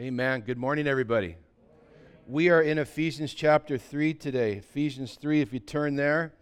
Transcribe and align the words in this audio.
Amen. 0.00 0.42
Good 0.42 0.58
morning, 0.58 0.86
everybody. 0.86 1.34
We 2.28 2.50
are 2.50 2.62
in 2.62 2.78
Ephesians 2.78 3.34
chapter 3.34 3.76
3 3.76 4.14
today. 4.14 4.52
Ephesians 4.52 5.18
3, 5.20 5.40
if 5.40 5.52
you 5.52 5.58
turn 5.58 5.96
there. 5.96 6.32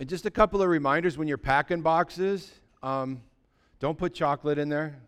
And 0.00 0.08
just 0.08 0.26
a 0.26 0.30
couple 0.32 0.60
of 0.60 0.68
reminders 0.68 1.16
when 1.16 1.28
you're 1.28 1.38
packing 1.38 1.80
boxes 1.80 2.50
um, 2.82 3.22
don't 3.78 3.96
put 3.96 4.12
chocolate 4.12 4.58
in 4.58 4.70
there 4.70 4.98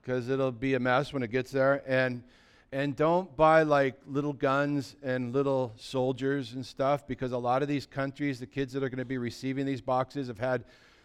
because 0.00 0.28
it'll 0.28 0.52
be 0.52 0.74
a 0.74 0.78
mess 0.78 1.12
when 1.12 1.24
it 1.24 1.32
gets 1.32 1.50
there. 1.50 1.82
And, 1.84 2.22
and 2.70 2.94
don't 2.94 3.36
buy 3.36 3.64
like 3.64 3.96
little 4.06 4.34
guns 4.34 4.94
and 5.02 5.32
little 5.32 5.72
soldiers 5.76 6.52
and 6.52 6.64
stuff 6.64 7.08
because 7.08 7.32
a 7.32 7.38
lot 7.38 7.60
of 7.60 7.66
these 7.66 7.86
countries, 7.86 8.38
the 8.38 8.46
kids 8.46 8.72
that 8.74 8.84
are 8.84 8.88
going 8.88 8.98
to 8.98 9.04
be 9.04 9.18
receiving 9.18 9.66
these 9.66 9.80
boxes, 9.80 10.28
have 10.28 10.38
had 10.38 10.62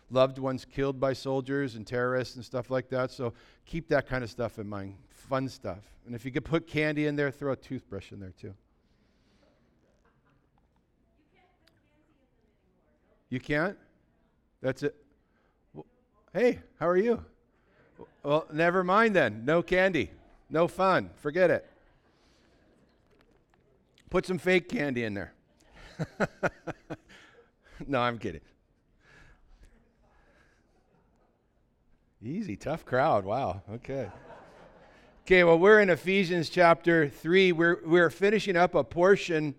loved 0.10 0.38
ones 0.38 0.66
killed 0.66 1.00
by 1.00 1.14
soldiers 1.14 1.76
and 1.76 1.86
terrorists 1.86 2.36
and 2.36 2.46
stuff 2.46 2.70
like 2.70 2.90
that. 2.90 3.12
So 3.12 3.34
keep 3.66 3.88
that 3.90 4.08
kind 4.08 4.24
of 4.24 4.30
stuff 4.30 4.60
in 4.60 4.68
mind. 4.68 4.96
Fun 5.10 5.50
stuff. 5.50 5.80
And 6.06 6.16
if 6.16 6.26
you 6.26 6.32
could 6.32 6.46
put 6.46 6.68
candy 6.68 7.08
in 7.08 7.16
there, 7.16 7.32
throw 7.32 7.54
a 7.54 7.56
toothbrush 7.56 8.12
in 8.12 8.20
there 8.20 8.34
too. 8.40 8.54
You 13.30 13.40
can't? 13.40 13.78
That's 14.62 14.84
it. 14.84 14.96
Hey, 16.34 16.60
how 16.80 16.88
are 16.88 16.98
you? 16.98 17.24
Well, 18.24 18.46
never 18.52 18.84
mind 18.84 19.16
then. 19.16 19.46
No 19.46 19.62
candy. 19.62 20.12
No 20.50 20.68
fun. 20.68 21.10
Forget 21.18 21.50
it. 21.50 21.70
Put 24.10 24.26
some 24.26 24.38
fake 24.38 24.70
candy 24.70 25.04
in 25.04 25.14
there. 25.14 25.34
no, 27.88 28.00
I'm 28.00 28.18
kidding. 28.18 28.42
Easy, 32.26 32.56
tough 32.56 32.84
crowd. 32.86 33.24
Wow. 33.24 33.62
Okay. 33.72 34.10
Okay, 35.28 35.44
well, 35.44 35.60
we're 35.60 35.80
in 35.80 35.92
Ephesians 35.92 36.50
chapter 36.50 37.08
3. 37.08 37.52
We're, 37.52 37.78
we're 37.86 38.10
finishing 38.10 38.58
up 38.58 38.74
a 38.74 38.84
portion 38.84 39.54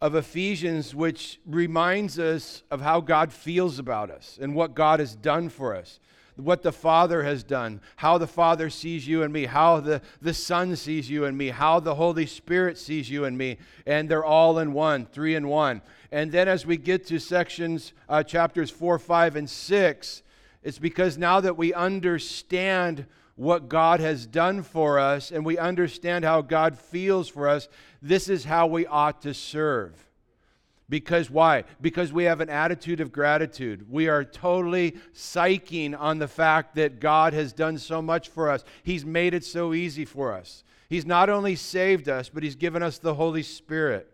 of 0.00 0.14
Ephesians 0.14 0.94
which 0.94 1.40
reminds 1.44 2.20
us 2.20 2.62
of 2.70 2.82
how 2.82 3.00
God 3.00 3.32
feels 3.32 3.80
about 3.80 4.12
us 4.12 4.38
and 4.40 4.54
what 4.54 4.76
God 4.76 5.00
has 5.00 5.16
done 5.16 5.48
for 5.48 5.74
us, 5.74 5.98
what 6.36 6.62
the 6.62 6.70
Father 6.70 7.24
has 7.24 7.42
done, 7.42 7.80
how 7.96 8.16
the 8.16 8.28
Father 8.28 8.70
sees 8.70 9.08
you 9.08 9.24
and 9.24 9.32
me, 9.32 9.46
how 9.46 9.80
the, 9.80 10.00
the 10.20 10.34
Son 10.34 10.76
sees 10.76 11.10
you 11.10 11.24
and 11.24 11.36
me, 11.36 11.48
how 11.48 11.80
the 11.80 11.96
Holy 11.96 12.26
Spirit 12.26 12.78
sees 12.78 13.10
you 13.10 13.24
and 13.24 13.36
me. 13.36 13.58
And 13.86 14.08
they're 14.08 14.24
all 14.24 14.60
in 14.60 14.72
one, 14.72 15.04
three 15.06 15.34
in 15.34 15.48
one. 15.48 15.82
And 16.12 16.30
then 16.30 16.46
as 16.46 16.64
we 16.64 16.76
get 16.76 17.04
to 17.08 17.18
sections, 17.18 17.92
uh, 18.08 18.22
chapters 18.22 18.70
4, 18.70 19.00
5, 19.00 19.34
and 19.34 19.50
6, 19.50 20.22
it's 20.62 20.78
because 20.78 21.18
now 21.18 21.40
that 21.40 21.56
we 21.56 21.74
understand 21.74 23.06
what 23.34 23.68
God 23.68 24.00
has 24.00 24.26
done 24.26 24.62
for 24.62 24.98
us 24.98 25.30
and 25.30 25.44
we 25.44 25.58
understand 25.58 26.24
how 26.24 26.42
God 26.42 26.78
feels 26.78 27.28
for 27.28 27.48
us, 27.48 27.68
this 28.00 28.28
is 28.28 28.44
how 28.44 28.66
we 28.66 28.86
ought 28.86 29.22
to 29.22 29.34
serve. 29.34 30.08
Because 30.88 31.30
why? 31.30 31.64
Because 31.80 32.12
we 32.12 32.24
have 32.24 32.40
an 32.40 32.50
attitude 32.50 33.00
of 33.00 33.10
gratitude. 33.12 33.90
We 33.90 34.08
are 34.08 34.24
totally 34.24 34.96
psyching 35.14 35.98
on 35.98 36.18
the 36.18 36.28
fact 36.28 36.74
that 36.74 37.00
God 37.00 37.32
has 37.32 37.54
done 37.54 37.78
so 37.78 38.02
much 38.02 38.28
for 38.28 38.50
us. 38.50 38.62
He's 38.82 39.04
made 39.04 39.32
it 39.32 39.44
so 39.44 39.72
easy 39.72 40.04
for 40.04 40.34
us. 40.34 40.64
He's 40.90 41.06
not 41.06 41.30
only 41.30 41.56
saved 41.56 42.10
us, 42.10 42.28
but 42.28 42.42
He's 42.42 42.56
given 42.56 42.82
us 42.82 42.98
the 42.98 43.14
Holy 43.14 43.42
Spirit. 43.42 44.11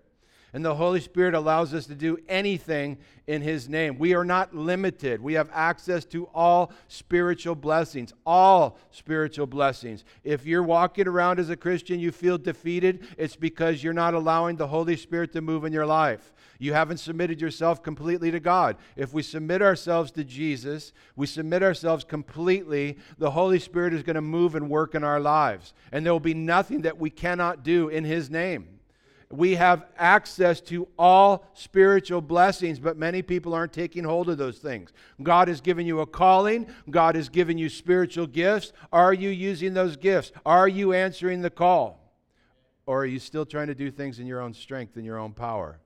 And 0.54 0.64
the 0.64 0.74
Holy 0.74 1.00
Spirit 1.00 1.34
allows 1.34 1.74
us 1.74 1.86
to 1.86 1.94
do 1.94 2.16
anything 2.26 2.96
in 3.26 3.42
His 3.42 3.68
name. 3.68 3.98
We 3.98 4.14
are 4.14 4.24
not 4.24 4.54
limited. 4.54 5.20
We 5.20 5.34
have 5.34 5.50
access 5.52 6.06
to 6.06 6.24
all 6.34 6.72
spiritual 6.88 7.54
blessings, 7.54 8.14
all 8.24 8.78
spiritual 8.90 9.46
blessings. 9.46 10.04
If 10.24 10.46
you're 10.46 10.62
walking 10.62 11.06
around 11.06 11.38
as 11.38 11.50
a 11.50 11.56
Christian, 11.56 12.00
you 12.00 12.10
feel 12.10 12.38
defeated, 12.38 13.06
it's 13.18 13.36
because 13.36 13.84
you're 13.84 13.92
not 13.92 14.14
allowing 14.14 14.56
the 14.56 14.68
Holy 14.68 14.96
Spirit 14.96 15.32
to 15.34 15.42
move 15.42 15.66
in 15.66 15.72
your 15.72 15.86
life. 15.86 16.32
You 16.58 16.72
haven't 16.72 16.98
submitted 16.98 17.42
yourself 17.42 17.82
completely 17.82 18.30
to 18.30 18.40
God. 18.40 18.76
If 18.96 19.12
we 19.12 19.22
submit 19.22 19.60
ourselves 19.60 20.10
to 20.12 20.24
Jesus, 20.24 20.94
we 21.14 21.26
submit 21.26 21.62
ourselves 21.62 22.04
completely, 22.04 22.96
the 23.18 23.30
Holy 23.30 23.58
Spirit 23.58 23.92
is 23.92 24.02
going 24.02 24.14
to 24.14 24.22
move 24.22 24.54
and 24.54 24.70
work 24.70 24.94
in 24.94 25.04
our 25.04 25.20
lives. 25.20 25.74
And 25.92 26.06
there 26.06 26.12
will 26.14 26.20
be 26.20 26.34
nothing 26.34 26.82
that 26.82 26.98
we 26.98 27.10
cannot 27.10 27.62
do 27.62 27.90
in 27.90 28.04
His 28.04 28.30
name 28.30 28.77
we 29.30 29.56
have 29.56 29.84
access 29.98 30.60
to 30.62 30.88
all 30.98 31.44
spiritual 31.52 32.22
blessings, 32.22 32.78
but 32.78 32.96
many 32.96 33.20
people 33.20 33.52
aren't 33.52 33.74
taking 33.74 34.04
hold 34.04 34.30
of 34.30 34.38
those 34.38 34.58
things. 34.58 34.92
God 35.22 35.48
has 35.48 35.60
given 35.60 35.86
you 35.86 36.00
a 36.00 36.06
calling, 36.06 36.66
God 36.88 37.14
has 37.14 37.28
given 37.28 37.58
you 37.58 37.68
spiritual 37.68 38.26
gifts. 38.26 38.72
Are 38.90 39.12
you 39.12 39.28
using 39.28 39.74
those 39.74 39.96
gifts? 39.96 40.32
Are 40.46 40.66
you 40.66 40.94
answering 40.94 41.42
the 41.42 41.50
call? 41.50 42.00
Or 42.86 43.02
are 43.02 43.06
you 43.06 43.18
still 43.18 43.44
trying 43.44 43.66
to 43.66 43.74
do 43.74 43.90
things 43.90 44.18
in 44.18 44.26
your 44.26 44.40
own 44.40 44.54
strength 44.54 44.96
and 44.96 45.04
your 45.04 45.18
own 45.18 45.34
power? 45.34 45.78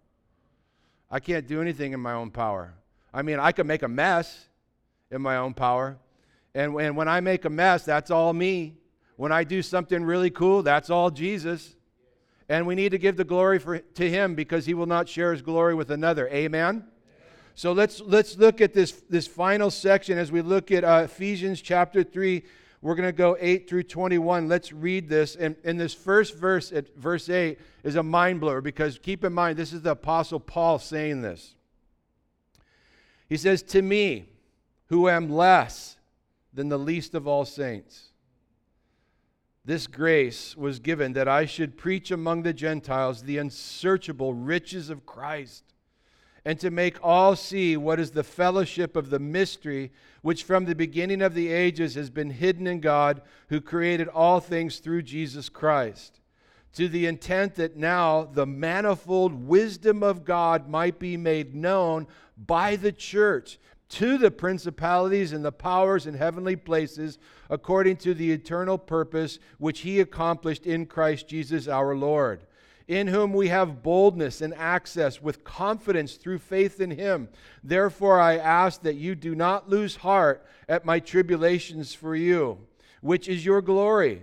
I 1.11 1.19
can't 1.19 1.49
do 1.49 1.61
anything 1.61 1.93
in 1.93 2.01
my 2.01 2.13
own 2.13 2.31
power. 2.31 2.75
I 3.13 3.23
mean, 3.23 3.41
I 3.41 3.51
could 3.51 3.67
make 3.67 3.83
a 3.83 3.89
mess 3.89 4.49
in 5.11 5.21
my 5.21 5.37
own 5.37 5.53
power. 5.53 5.99
And, 6.55 6.75
and 6.77 6.97
when 6.97 7.09
I 7.09 7.21
make 7.21 7.45
a 7.45 7.51
mess, 7.51 7.85
that's 7.85 8.13
all 8.13 8.33
me. 8.33 8.77
When 9.17 9.33
I 9.33 9.43
do 9.43 9.63
something 9.63 10.05
really 10.05 10.31
cool, 10.31 10.63
that's 10.63 10.91
all 10.91 11.11
Jesus. 11.11 11.75
And 12.53 12.67
we 12.67 12.75
need 12.75 12.91
to 12.91 12.99
give 12.99 13.17
the 13.17 13.25
glory 13.25 13.59
for, 13.59 13.79
to 13.79 14.11
him 14.11 14.35
because 14.35 14.67
he 14.67 14.75
will 14.75 14.85
not 14.85 15.09
share 15.09 15.33
his 15.33 15.41
glory 15.41 15.75
with 15.75 15.91
another. 15.91 16.29
Amen? 16.29 16.85
So 17.55 17.73
let's, 17.73 18.03
let's 18.03 18.37
look 18.37 18.61
at 18.61 18.75
this, 18.75 18.93
this 19.09 19.27
final 19.27 19.71
section 19.71 20.19
as 20.19 20.31
we 20.31 20.43
look 20.43 20.71
at 20.71 20.85
uh, 20.85 21.01
Ephesians 21.05 21.63
chapter 21.63 22.05
3. 22.05 22.43
We're 22.83 22.95
going 22.95 23.09
to 23.09 23.13
go 23.17 23.39
8 23.41 23.71
through 23.71 23.85
21. 23.85 24.49
Let's 24.49 24.71
read 24.71 25.09
this. 25.09 25.35
And 25.35 25.57
in 25.65 25.79
this 25.79 25.95
first 25.95 26.37
verse, 26.37 26.73
at 26.73 26.95
verse 26.95 27.31
8, 27.31 27.59
is 27.85 27.97
a 27.97 28.03
mind 28.03 28.43
blower 28.43 28.61
because 28.61 28.99
keep 28.99 29.25
in 29.25 29.33
mind, 29.33 29.57
this 29.57 29.73
is 29.73 29.81
the 29.81 29.93
Apostle 29.93 30.39
Paul 30.39 30.79
saying 30.79 31.23
this. 31.23 31.55
He 33.31 33.39
says, 33.39 33.63
To 33.63 33.81
me, 33.81 34.27
who 34.89 35.09
am 35.09 35.31
less 35.31 35.97
than 36.53 36.69
the 36.69 36.79
least 36.79 37.15
of 37.15 37.27
all 37.27 37.47
saints 37.47 38.12
this 39.65 39.87
grace 39.87 40.57
was 40.57 40.81
given 40.81 41.13
that 41.13 41.29
I 41.29 41.47
should 41.47 41.77
preach 41.77 42.11
among 42.11 42.43
the 42.43 42.53
Gentiles 42.53 43.23
the 43.23 43.39
unsearchable 43.39 44.35
riches 44.35 44.91
of 44.91 45.07
Christ, 45.07 45.65
and 46.45 46.59
to 46.59 46.71
make 46.71 46.99
all 47.03 47.37
see 47.37 47.77
what 47.77 48.01
is 48.01 48.11
the 48.11 48.25
fellowship 48.25 48.97
of 48.97 49.11
the 49.11 49.21
mystery 49.21 49.93
which 50.23 50.43
from 50.43 50.65
the 50.65 50.75
beginning 50.75 51.23
of 51.23 51.35
the 51.35 51.49
ages 51.49 51.95
has 51.95 52.11
been 52.11 52.31
hidden 52.31 52.67
in 52.67 52.81
God, 52.81 53.23
who 53.49 53.61
created 53.61 54.09
all 54.09 54.41
things 54.41 54.79
through 54.79 55.03
Jesus 55.03 55.49
Christ, 55.49 56.21
to 56.73 56.89
the 56.89 57.07
intent 57.07 57.55
that 57.55 57.77
now 57.77 58.25
the 58.25 58.47
manifold 58.47 59.47
wisdom 59.47 60.03
of 60.03 60.25
God 60.25 60.69
might 60.69 60.99
be 60.99 61.17
made 61.17 61.55
known 61.55 62.09
by 62.37 62.75
the 62.75 62.93
church 62.93 63.61
to 63.93 64.17
the 64.17 64.31
principalities 64.31 65.33
and 65.33 65.45
the 65.45 65.53
powers 65.53 66.07
in 66.07 66.15
heavenly 66.15 66.57
places 66.57 67.19
according 67.51 67.97
to 67.99 68.15
the 68.15 68.33
eternal 68.33 68.79
purpose 68.79 69.39
which 69.59 69.81
he 69.81 70.01
accomplished 70.01 70.67
in 70.67 70.87
Christ 70.87 71.29
Jesus 71.29 71.69
our 71.69 71.95
Lord, 71.95 72.41
in 72.89 73.07
whom 73.07 73.35
we 73.35 73.49
have 73.49 73.83
boldness 73.83 74.41
and 74.41 74.55
access 74.55 75.21
with 75.21 75.45
confidence 75.45 76.15
through 76.15 76.39
faith 76.39 76.81
in 76.81 76.93
him. 76.93 77.29
Therefore, 77.63 78.19
I 78.19 78.39
ask 78.39 78.81
that 78.81 78.97
you 78.97 79.15
do 79.15 79.35
not 79.35 79.69
lose 79.69 79.97
heart 79.97 80.47
at 80.71 80.87
my 80.87 80.99
tribulations 80.99 81.93
for 81.93 82.17
you, 82.17 82.59
which 83.03 83.29
is 83.29 83.45
your 83.45 83.61
glory 83.61 84.23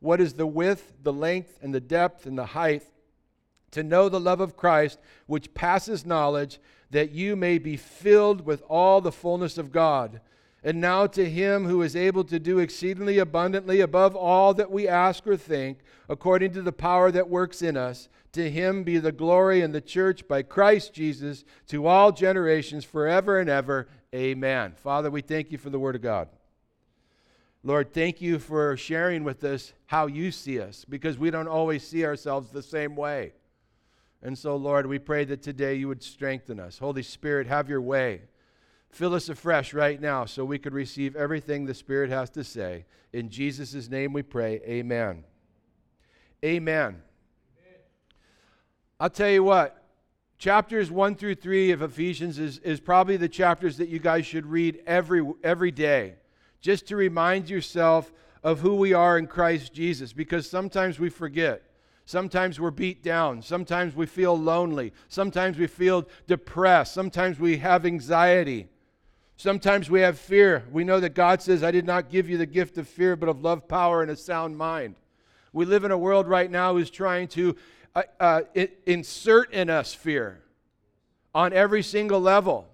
what 0.00 0.20
is 0.20 0.34
the 0.34 0.46
width, 0.46 0.92
the 1.02 1.12
length, 1.12 1.58
and 1.62 1.74
the 1.74 1.80
depth, 1.80 2.26
and 2.26 2.38
the 2.38 2.46
height, 2.46 2.82
to 3.72 3.82
know 3.82 4.08
the 4.08 4.20
love 4.20 4.40
of 4.40 4.56
Christ, 4.56 4.98
which 5.26 5.54
passes 5.54 6.06
knowledge, 6.06 6.58
that 6.90 7.10
you 7.10 7.36
may 7.36 7.58
be 7.58 7.76
filled 7.76 8.46
with 8.46 8.62
all 8.68 9.00
the 9.00 9.12
fullness 9.12 9.58
of 9.58 9.72
God. 9.72 10.20
And 10.62 10.80
now 10.80 11.06
to 11.08 11.28
him 11.28 11.66
who 11.66 11.82
is 11.82 11.94
able 11.94 12.24
to 12.24 12.38
do 12.38 12.58
exceedingly 12.58 13.18
abundantly 13.18 13.80
above 13.80 14.16
all 14.16 14.54
that 14.54 14.70
we 14.70 14.88
ask 14.88 15.26
or 15.26 15.36
think, 15.36 15.78
according 16.08 16.52
to 16.54 16.62
the 16.62 16.72
power 16.72 17.10
that 17.12 17.28
works 17.28 17.62
in 17.62 17.76
us, 17.76 18.08
to 18.32 18.50
him 18.50 18.82
be 18.82 18.98
the 18.98 19.12
glory 19.12 19.60
in 19.60 19.72
the 19.72 19.80
church 19.80 20.26
by 20.26 20.42
Christ 20.42 20.92
Jesus 20.92 21.44
to 21.68 21.86
all 21.86 22.12
generations 22.12 22.84
forever 22.84 23.38
and 23.38 23.48
ever. 23.48 23.88
Amen. 24.14 24.74
Father, 24.76 25.10
we 25.10 25.20
thank 25.20 25.52
you 25.52 25.58
for 25.58 25.70
the 25.70 25.78
word 25.78 25.94
of 25.94 26.02
God. 26.02 26.28
Lord, 27.66 27.92
thank 27.92 28.20
you 28.20 28.38
for 28.38 28.76
sharing 28.76 29.24
with 29.24 29.42
us 29.42 29.72
how 29.86 30.06
you 30.06 30.30
see 30.30 30.60
us 30.60 30.84
because 30.88 31.18
we 31.18 31.32
don't 31.32 31.48
always 31.48 31.84
see 31.84 32.04
ourselves 32.04 32.50
the 32.50 32.62
same 32.62 32.94
way. 32.94 33.32
And 34.22 34.38
so, 34.38 34.54
Lord, 34.54 34.86
we 34.86 35.00
pray 35.00 35.24
that 35.24 35.42
today 35.42 35.74
you 35.74 35.88
would 35.88 36.00
strengthen 36.00 36.60
us. 36.60 36.78
Holy 36.78 37.02
Spirit, 37.02 37.48
have 37.48 37.68
your 37.68 37.80
way. 37.80 38.22
Fill 38.90 39.14
us 39.14 39.28
afresh 39.28 39.74
right 39.74 40.00
now 40.00 40.26
so 40.26 40.44
we 40.44 40.60
could 40.60 40.74
receive 40.74 41.16
everything 41.16 41.66
the 41.66 41.74
Spirit 41.74 42.08
has 42.08 42.30
to 42.30 42.44
say. 42.44 42.84
In 43.12 43.30
Jesus' 43.30 43.90
name 43.90 44.12
we 44.12 44.22
pray. 44.22 44.60
Amen. 44.64 45.24
Amen. 46.44 47.02
I'll 49.00 49.10
tell 49.10 49.30
you 49.30 49.42
what, 49.42 49.82
chapters 50.38 50.88
1 50.88 51.16
through 51.16 51.34
3 51.34 51.72
of 51.72 51.82
Ephesians 51.82 52.38
is, 52.38 52.58
is 52.58 52.78
probably 52.78 53.16
the 53.16 53.28
chapters 53.28 53.76
that 53.78 53.88
you 53.88 53.98
guys 53.98 54.24
should 54.24 54.46
read 54.46 54.84
every, 54.86 55.28
every 55.42 55.72
day, 55.72 56.14
just 56.60 56.86
to 56.88 56.96
remind 56.96 57.48
yourself 57.48 58.12
of 58.42 58.60
who 58.60 58.76
we 58.76 58.92
are 58.92 59.18
in 59.18 59.26
Christ 59.26 59.72
Jesus, 59.72 60.12
because 60.12 60.48
sometimes 60.48 60.98
we 60.98 61.08
forget. 61.08 61.62
Sometimes 62.04 62.60
we're 62.60 62.70
beat 62.70 63.02
down. 63.02 63.42
Sometimes 63.42 63.96
we 63.96 64.06
feel 64.06 64.38
lonely. 64.38 64.92
Sometimes 65.08 65.58
we 65.58 65.66
feel 65.66 66.06
depressed. 66.28 66.94
Sometimes 66.94 67.40
we 67.40 67.56
have 67.56 67.84
anxiety. 67.84 68.68
Sometimes 69.36 69.90
we 69.90 70.00
have 70.00 70.18
fear. 70.18 70.64
We 70.70 70.84
know 70.84 71.00
that 71.00 71.14
God 71.14 71.42
says, 71.42 71.64
I 71.64 71.72
did 71.72 71.84
not 71.84 72.08
give 72.08 72.28
you 72.28 72.38
the 72.38 72.46
gift 72.46 72.78
of 72.78 72.86
fear, 72.86 73.16
but 73.16 73.28
of 73.28 73.42
love, 73.42 73.66
power, 73.66 74.02
and 74.02 74.10
a 74.10 74.16
sound 74.16 74.56
mind. 74.56 74.94
We 75.52 75.64
live 75.64 75.84
in 75.84 75.90
a 75.90 75.98
world 75.98 76.28
right 76.28 76.50
now 76.50 76.74
who's 76.74 76.90
trying 76.90 77.28
to 77.28 77.56
uh, 77.94 78.02
uh, 78.20 78.42
insert 78.86 79.52
in 79.52 79.68
us 79.68 79.92
fear 79.92 80.42
on 81.34 81.52
every 81.52 81.82
single 81.82 82.20
level. 82.20 82.68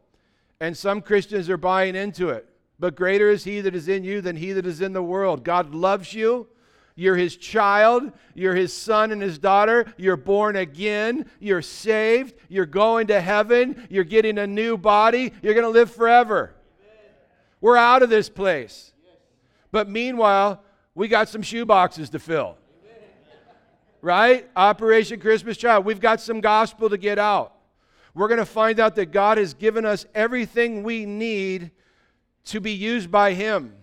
And 0.61 0.76
some 0.76 1.00
Christians 1.00 1.49
are 1.49 1.56
buying 1.56 1.96
into 1.96 2.28
it. 2.28 2.46
But 2.82 2.96
greater 2.96 3.31
is 3.31 3.44
he 3.44 3.61
that 3.61 3.76
is 3.76 3.87
in 3.87 4.02
you 4.02 4.20
than 4.20 4.34
he 4.34 4.50
that 4.55 4.67
is 4.67 4.81
in 4.81 4.93
the 4.93 5.05
world. 5.05 5.44
God 5.44 5.73
loves 5.73 6.12
you. 6.12 6.49
You're 6.96 7.14
his 7.14 7.37
child. 7.37 8.11
You're 8.34 8.56
his 8.56 8.73
son 8.73 9.12
and 9.12 9.23
his 9.23 9.38
daughter. 9.38 9.94
You're 9.96 10.17
born 10.17 10.56
again. 10.56 11.26
You're 11.38 11.62
saved. 11.62 12.34
You're 12.49 12.67
going 12.67 13.06
to 13.06 13.20
heaven. 13.20 13.87
You're 13.88 14.02
getting 14.02 14.37
a 14.37 14.49
new 14.49 14.76
body. 14.76 15.32
You're 15.43 15.55
going 15.55 15.62
to 15.64 15.70
live 15.70 15.93
forever. 15.93 16.56
Amen. 16.81 17.14
We're 17.61 17.76
out 17.76 18.02
of 18.02 18.11
this 18.11 18.29
place. 18.29 18.93
But 19.70 19.88
meanwhile, 19.88 20.61
we 20.96 21.06
got 21.06 21.28
some 21.28 21.43
shoe 21.43 21.64
boxes 21.64 22.11
to 22.11 22.19
fill. 22.19 22.56
Amen. 22.82 23.08
Right? 24.00 24.50
Operation 24.56 25.20
Christmas 25.20 25.56
Child. 25.56 25.85
We've 25.85 26.00
got 26.00 26.20
some 26.20 26.40
gospel 26.40 26.90
to 26.90 26.99
get 26.99 27.20
out. 27.20 27.55
We're 28.12 28.26
going 28.26 28.40
to 28.40 28.44
find 28.44 28.81
out 28.81 28.96
that 28.96 29.12
God 29.12 29.38
has 29.38 29.55
given 29.55 29.87
us 29.87 30.05
everything 30.17 30.82
we 30.82 31.06
need 31.06 31.70
to 32.44 32.60
be 32.60 32.72
used 32.72 33.10
by 33.10 33.34
him. 33.34 33.74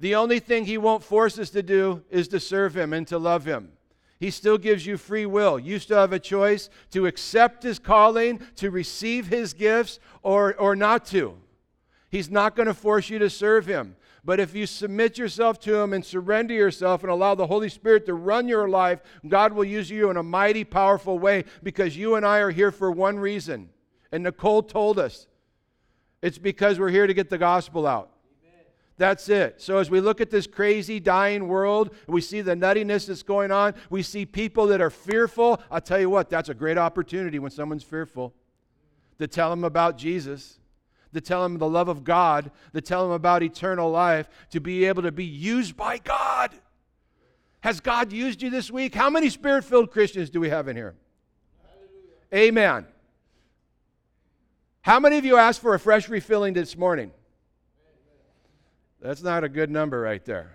The 0.00 0.14
only 0.14 0.38
thing 0.40 0.64
He 0.64 0.78
won't 0.78 1.04
force 1.04 1.38
us 1.38 1.50
to 1.50 1.62
do 1.62 2.02
is 2.10 2.26
to 2.28 2.40
serve 2.40 2.76
Him 2.76 2.92
and 2.92 3.06
to 3.08 3.18
love 3.18 3.44
Him. 3.44 3.72
He 4.18 4.30
still 4.30 4.58
gives 4.58 4.84
you 4.84 4.96
free 4.96 5.26
will. 5.26 5.58
You 5.58 5.78
still 5.78 5.98
have 5.98 6.12
a 6.12 6.18
choice 6.18 6.68
to 6.90 7.06
accept 7.06 7.62
His 7.62 7.78
calling, 7.78 8.40
to 8.56 8.70
receive 8.70 9.28
His 9.28 9.52
gifts, 9.52 10.00
or, 10.22 10.54
or 10.56 10.74
not 10.74 11.04
to. 11.06 11.36
He's 12.10 12.30
not 12.30 12.56
going 12.56 12.66
to 12.66 12.74
force 12.74 13.08
you 13.10 13.18
to 13.18 13.30
serve 13.30 13.66
Him. 13.66 13.96
But 14.24 14.40
if 14.40 14.54
you 14.54 14.66
submit 14.66 15.16
yourself 15.16 15.58
to 15.60 15.74
Him 15.76 15.92
and 15.92 16.04
surrender 16.04 16.54
yourself 16.54 17.02
and 17.02 17.12
allow 17.12 17.34
the 17.34 17.46
Holy 17.46 17.68
Spirit 17.68 18.06
to 18.06 18.14
run 18.14 18.48
your 18.48 18.68
life, 18.68 19.00
God 19.28 19.52
will 19.52 19.64
use 19.64 19.90
you 19.90 20.10
in 20.10 20.16
a 20.16 20.22
mighty, 20.22 20.64
powerful 20.64 21.18
way 21.18 21.44
because 21.62 21.96
you 21.96 22.14
and 22.14 22.24
I 22.24 22.38
are 22.38 22.50
here 22.50 22.72
for 22.72 22.90
one 22.90 23.18
reason. 23.18 23.68
And 24.12 24.24
Nicole 24.24 24.62
told 24.62 24.98
us 24.98 25.26
it's 26.22 26.38
because 26.38 26.78
we're 26.78 26.90
here 26.90 27.06
to 27.06 27.14
get 27.14 27.30
the 27.30 27.38
gospel 27.38 27.86
out. 27.86 28.10
That's 29.00 29.30
it. 29.30 29.62
So, 29.62 29.78
as 29.78 29.88
we 29.88 29.98
look 29.98 30.20
at 30.20 30.30
this 30.30 30.46
crazy 30.46 31.00
dying 31.00 31.48
world, 31.48 31.94
we 32.06 32.20
see 32.20 32.42
the 32.42 32.54
nuttiness 32.54 33.06
that's 33.06 33.22
going 33.22 33.50
on, 33.50 33.74
we 33.88 34.02
see 34.02 34.26
people 34.26 34.66
that 34.66 34.82
are 34.82 34.90
fearful. 34.90 35.58
I'll 35.70 35.80
tell 35.80 35.98
you 35.98 36.10
what, 36.10 36.28
that's 36.28 36.50
a 36.50 36.54
great 36.54 36.76
opportunity 36.76 37.38
when 37.38 37.50
someone's 37.50 37.82
fearful 37.82 38.34
to 39.18 39.26
tell 39.26 39.48
them 39.48 39.64
about 39.64 39.96
Jesus, 39.96 40.58
to 41.14 41.20
tell 41.22 41.42
them 41.42 41.56
the 41.56 41.66
love 41.66 41.88
of 41.88 42.04
God, 42.04 42.50
to 42.74 42.82
tell 42.82 43.04
them 43.04 43.12
about 43.12 43.42
eternal 43.42 43.90
life, 43.90 44.28
to 44.50 44.60
be 44.60 44.84
able 44.84 45.02
to 45.02 45.12
be 45.12 45.24
used 45.24 45.78
by 45.78 45.96
God. 45.96 46.50
Has 47.60 47.80
God 47.80 48.12
used 48.12 48.42
you 48.42 48.50
this 48.50 48.70
week? 48.70 48.94
How 48.94 49.08
many 49.08 49.30
spirit 49.30 49.64
filled 49.64 49.90
Christians 49.90 50.28
do 50.28 50.40
we 50.40 50.50
have 50.50 50.68
in 50.68 50.76
here? 50.76 50.94
Hallelujah. 51.62 52.48
Amen. 52.48 52.86
How 54.82 54.98
many 54.98 55.18
of 55.18 55.24
you 55.24 55.36
asked 55.36 55.60
for 55.60 55.74
a 55.74 55.78
fresh 55.78 56.08
refilling 56.08 56.54
this 56.54 56.76
morning? 56.76 57.10
That's 59.00 59.22
not 59.22 59.44
a 59.44 59.48
good 59.48 59.70
number 59.70 60.00
right 60.00 60.24
there. 60.24 60.52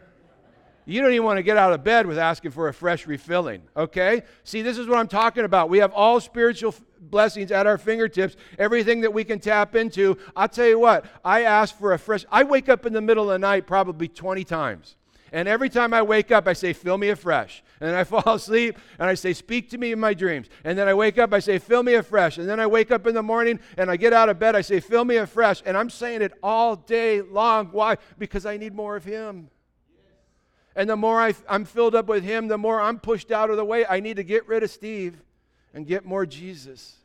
You 0.88 1.02
don't 1.02 1.14
even 1.14 1.26
want 1.26 1.38
to 1.38 1.44
get 1.44 1.58
out 1.58 1.74
of 1.74 1.84
bed 1.84 2.06
with 2.06 2.18
asking 2.18 2.52
for 2.52 2.68
a 2.68 2.74
fresh 2.74 3.08
refilling, 3.08 3.64
okay? 3.76 4.24
See, 4.44 4.62
this 4.62 4.78
is 4.78 4.88
what 4.88 5.00
I'm 5.00 5.08
talking 5.08 5.44
about. 5.44 5.68
We 5.70 5.80
have 5.80 5.92
all 5.94 6.20
spiritual 6.20 6.76
blessings 7.00 7.52
at 7.52 7.66
our 7.66 7.80
fingertips, 7.80 8.36
everything 8.60 9.02
that 9.02 9.12
we 9.12 9.24
can 9.24 9.40
tap 9.40 9.76
into. 9.76 10.18
I'll 10.36 10.48
tell 10.48 10.68
you 10.68 10.78
what, 10.78 11.06
I 11.24 11.44
ask 11.44 11.76
for 11.78 11.94
a 11.94 12.00
fresh, 12.00 12.24
I 12.32 12.44
wake 12.44 12.70
up 12.70 12.86
in 12.86 12.94
the 12.94 13.02
middle 13.02 13.24
of 13.24 13.30
the 13.30 13.40
night 13.40 13.66
probably 13.66 14.08
20 14.08 14.44
times. 14.44 14.96
And 15.36 15.50
every 15.50 15.68
time 15.68 15.94
I 15.94 16.02
wake 16.02 16.32
up, 16.32 16.48
I 16.48 16.54
say, 16.54 16.72
Fill 16.72 16.98
me 16.98 17.10
afresh. 17.10 17.62
And 17.82 17.90
then 17.90 17.96
I 17.96 18.04
fall 18.06 18.36
asleep 18.36 18.80
and 18.98 19.10
I 19.10 19.16
say, 19.16 19.34
Speak 19.34 19.70
to 19.72 19.78
me 19.78 19.92
in 19.92 20.00
my 20.00 20.14
dreams. 20.14 20.48
And 20.64 20.80
then 20.80 20.88
I 20.88 20.94
wake 20.94 21.18
up, 21.18 21.34
I 21.34 21.40
say, 21.40 21.60
Fill 21.60 21.84
me 21.84 21.96
afresh. 21.96 22.38
And 22.38 22.48
then 22.48 22.58
I 22.58 22.68
wake 22.68 22.90
up 22.90 23.06
in 23.06 23.14
the 23.14 23.22
morning 23.22 23.60
and 23.78 23.92
I 23.92 23.98
get 23.98 24.14
out 24.14 24.30
of 24.30 24.40
bed, 24.40 24.56
I 24.56 24.62
say, 24.62 24.80
Fill 24.80 25.04
me 25.04 25.18
afresh. 25.18 25.62
And 25.66 25.76
I'm 25.76 25.90
saying 25.90 26.22
it 26.22 26.32
all 26.42 26.78
day 26.78 27.22
long. 27.22 27.68
Why? 27.74 27.98
Because 28.18 28.46
I 28.46 28.56
need 28.56 28.74
more 28.74 28.96
of 28.96 29.04
Him. 29.04 29.50
And 30.74 30.90
the 30.90 30.96
more 30.96 31.22
I, 31.22 31.36
am 31.50 31.66
filled 31.66 31.96
up 31.96 32.08
with 32.08 32.24
Him, 32.24 32.48
the 32.48 32.58
more 32.58 32.80
I'm 32.80 32.98
pushed 32.98 33.30
out 33.30 33.50
of 33.50 33.58
the 33.58 33.66
way. 33.66 33.86
I 33.86 34.00
need 34.00 34.16
to 34.16 34.24
get 34.24 34.48
rid 34.48 34.64
of 34.64 34.72
Steve 34.72 35.22
and 35.74 35.86
get 35.86 36.06
more 36.06 36.26
Jesus. 36.26 36.96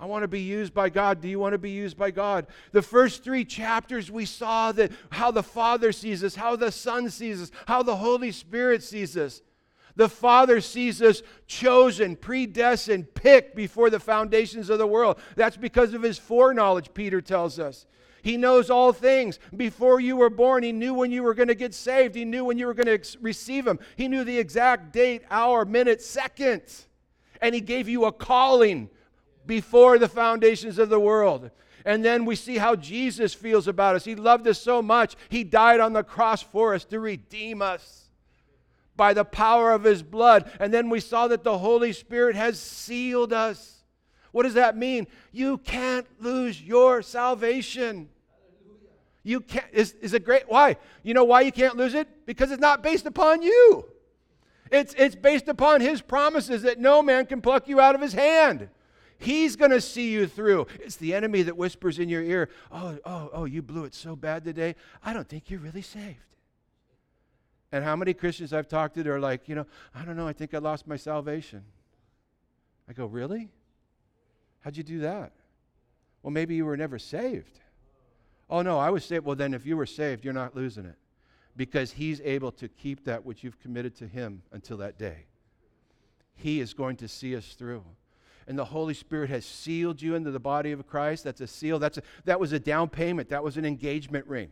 I 0.00 0.06
want 0.06 0.22
to 0.22 0.28
be 0.28 0.40
used 0.40 0.72
by 0.72 0.88
God. 0.88 1.20
Do 1.20 1.28
you 1.28 1.38
want 1.38 1.52
to 1.52 1.58
be 1.58 1.72
used 1.72 1.98
by 1.98 2.10
God? 2.10 2.46
The 2.72 2.80
first 2.80 3.22
three 3.22 3.44
chapters, 3.44 4.10
we 4.10 4.24
saw 4.24 4.72
that 4.72 4.92
how 5.10 5.30
the 5.30 5.42
Father 5.42 5.92
sees 5.92 6.24
us, 6.24 6.34
how 6.34 6.56
the 6.56 6.72
Son 6.72 7.10
sees 7.10 7.42
us, 7.42 7.50
how 7.66 7.82
the 7.82 7.96
Holy 7.96 8.32
Spirit 8.32 8.82
sees 8.82 9.14
us. 9.18 9.42
The 9.96 10.08
Father 10.08 10.62
sees 10.62 11.02
us 11.02 11.22
chosen, 11.46 12.16
predestined, 12.16 13.14
picked 13.14 13.54
before 13.54 13.90
the 13.90 14.00
foundations 14.00 14.70
of 14.70 14.78
the 14.78 14.86
world. 14.86 15.18
That's 15.36 15.58
because 15.58 15.92
of 15.92 16.02
his 16.02 16.18
foreknowledge, 16.18 16.94
Peter 16.94 17.20
tells 17.20 17.58
us. 17.58 17.84
He 18.22 18.38
knows 18.38 18.70
all 18.70 18.94
things. 18.94 19.38
Before 19.54 20.00
you 20.00 20.16
were 20.16 20.30
born, 20.30 20.62
He 20.62 20.72
knew 20.72 20.94
when 20.94 21.10
you 21.10 21.22
were 21.22 21.34
going 21.34 21.48
to 21.48 21.54
get 21.54 21.74
saved. 21.74 22.14
He 22.14 22.24
knew 22.24 22.44
when 22.44 22.56
you 22.56 22.66
were 22.66 22.74
going 22.74 22.86
to 22.86 22.94
ex- 22.94 23.16
receive 23.20 23.66
Him. 23.66 23.78
He 23.96 24.08
knew 24.08 24.24
the 24.24 24.38
exact 24.38 24.92
date, 24.92 25.22
hour, 25.30 25.66
minute, 25.66 26.00
second. 26.00 26.62
And 27.42 27.54
He 27.54 27.60
gave 27.60 27.88
you 27.88 28.06
a 28.06 28.12
calling 28.12 28.88
before 29.46 29.98
the 29.98 30.08
foundations 30.08 30.78
of 30.78 30.88
the 30.88 31.00
world. 31.00 31.50
And 31.84 32.04
then 32.04 32.24
we 32.24 32.36
see 32.36 32.58
how 32.58 32.76
Jesus 32.76 33.32
feels 33.32 33.66
about 33.66 33.96
us. 33.96 34.04
He 34.04 34.14
loved 34.14 34.46
us 34.46 34.60
so 34.60 34.82
much, 34.82 35.16
He 35.28 35.44
died 35.44 35.80
on 35.80 35.92
the 35.92 36.04
cross 36.04 36.42
for 36.42 36.74
us 36.74 36.84
to 36.86 37.00
redeem 37.00 37.62
us 37.62 38.08
by 38.96 39.14
the 39.14 39.24
power 39.24 39.72
of 39.72 39.84
His 39.84 40.02
blood. 40.02 40.50
And 40.60 40.74
then 40.74 40.90
we 40.90 41.00
saw 41.00 41.28
that 41.28 41.44
the 41.44 41.58
Holy 41.58 41.92
Spirit 41.92 42.36
has 42.36 42.60
sealed 42.60 43.32
us. 43.32 43.82
What 44.32 44.44
does 44.44 44.54
that 44.54 44.76
mean? 44.76 45.06
You 45.32 45.58
can't 45.58 46.06
lose 46.20 46.60
your 46.60 47.02
salvation. 47.02 48.08
You 49.22 49.40
can't, 49.40 49.66
is, 49.72 49.92
is 50.00 50.14
it 50.14 50.24
great? 50.24 50.44
Why? 50.48 50.76
You 51.02 51.14
know 51.14 51.24
why 51.24 51.42
you 51.42 51.52
can't 51.52 51.76
lose 51.76 51.94
it? 51.94 52.08
Because 52.26 52.50
it's 52.50 52.60
not 52.60 52.82
based 52.82 53.06
upon 53.06 53.42
you. 53.42 53.84
It's, 54.70 54.94
it's 54.96 55.16
based 55.16 55.48
upon 55.48 55.80
his 55.80 56.00
promises 56.00 56.62
that 56.62 56.78
no 56.78 57.02
man 57.02 57.26
can 57.26 57.40
pluck 57.40 57.68
you 57.68 57.80
out 57.80 57.94
of 57.94 58.00
his 58.00 58.12
hand. 58.12 58.68
He's 59.20 59.54
going 59.54 59.70
to 59.70 59.82
see 59.82 60.10
you 60.10 60.26
through. 60.26 60.66
It's 60.80 60.96
the 60.96 61.14
enemy 61.14 61.42
that 61.42 61.56
whispers 61.56 61.98
in 61.98 62.08
your 62.08 62.22
ear, 62.22 62.48
Oh, 62.72 62.98
oh, 63.04 63.30
oh, 63.34 63.44
you 63.44 63.60
blew 63.60 63.84
it 63.84 63.94
so 63.94 64.16
bad 64.16 64.44
today. 64.44 64.74
I 65.04 65.12
don't 65.12 65.28
think 65.28 65.50
you're 65.50 65.60
really 65.60 65.82
saved. 65.82 66.16
And 67.70 67.84
how 67.84 67.96
many 67.96 68.14
Christians 68.14 68.54
I've 68.54 68.66
talked 68.66 68.94
to 68.94 69.08
are 69.10 69.20
like, 69.20 69.46
you 69.46 69.54
know, 69.54 69.66
I 69.94 70.06
don't 70.06 70.16
know, 70.16 70.26
I 70.26 70.32
think 70.32 70.54
I 70.54 70.58
lost 70.58 70.86
my 70.86 70.96
salvation. 70.96 71.62
I 72.88 72.94
go, 72.94 73.06
Really? 73.06 73.50
How'd 74.60 74.76
you 74.76 74.82
do 74.82 75.00
that? 75.00 75.32
Well, 76.22 76.30
maybe 76.30 76.54
you 76.54 76.64
were 76.64 76.76
never 76.76 76.98
saved. 76.98 77.60
Oh, 78.48 78.62
no, 78.62 78.78
I 78.78 78.90
was 78.90 79.04
saved. 79.04 79.24
Well, 79.24 79.36
then 79.36 79.54
if 79.54 79.64
you 79.64 79.76
were 79.76 79.86
saved, 79.86 80.24
you're 80.24 80.34
not 80.34 80.56
losing 80.56 80.86
it 80.86 80.96
because 81.56 81.92
He's 81.92 82.20
able 82.22 82.52
to 82.52 82.68
keep 82.68 83.04
that 83.04 83.24
which 83.24 83.44
you've 83.44 83.60
committed 83.60 83.94
to 83.96 84.06
Him 84.06 84.42
until 84.52 84.78
that 84.78 84.98
day. 84.98 85.26
He 86.34 86.60
is 86.60 86.74
going 86.74 86.96
to 86.96 87.08
see 87.08 87.36
us 87.36 87.52
through 87.52 87.84
and 88.46 88.58
the 88.58 88.64
Holy 88.64 88.94
Spirit 88.94 89.30
has 89.30 89.44
sealed 89.44 90.02
you 90.02 90.14
into 90.14 90.30
the 90.30 90.40
body 90.40 90.72
of 90.72 90.86
Christ. 90.86 91.24
That's 91.24 91.40
a 91.40 91.46
seal. 91.46 91.78
That's 91.78 91.98
a, 91.98 92.02
that 92.24 92.40
was 92.40 92.52
a 92.52 92.58
down 92.58 92.88
payment. 92.88 93.28
That 93.28 93.44
was 93.44 93.56
an 93.56 93.64
engagement 93.64 94.26
ring. 94.26 94.48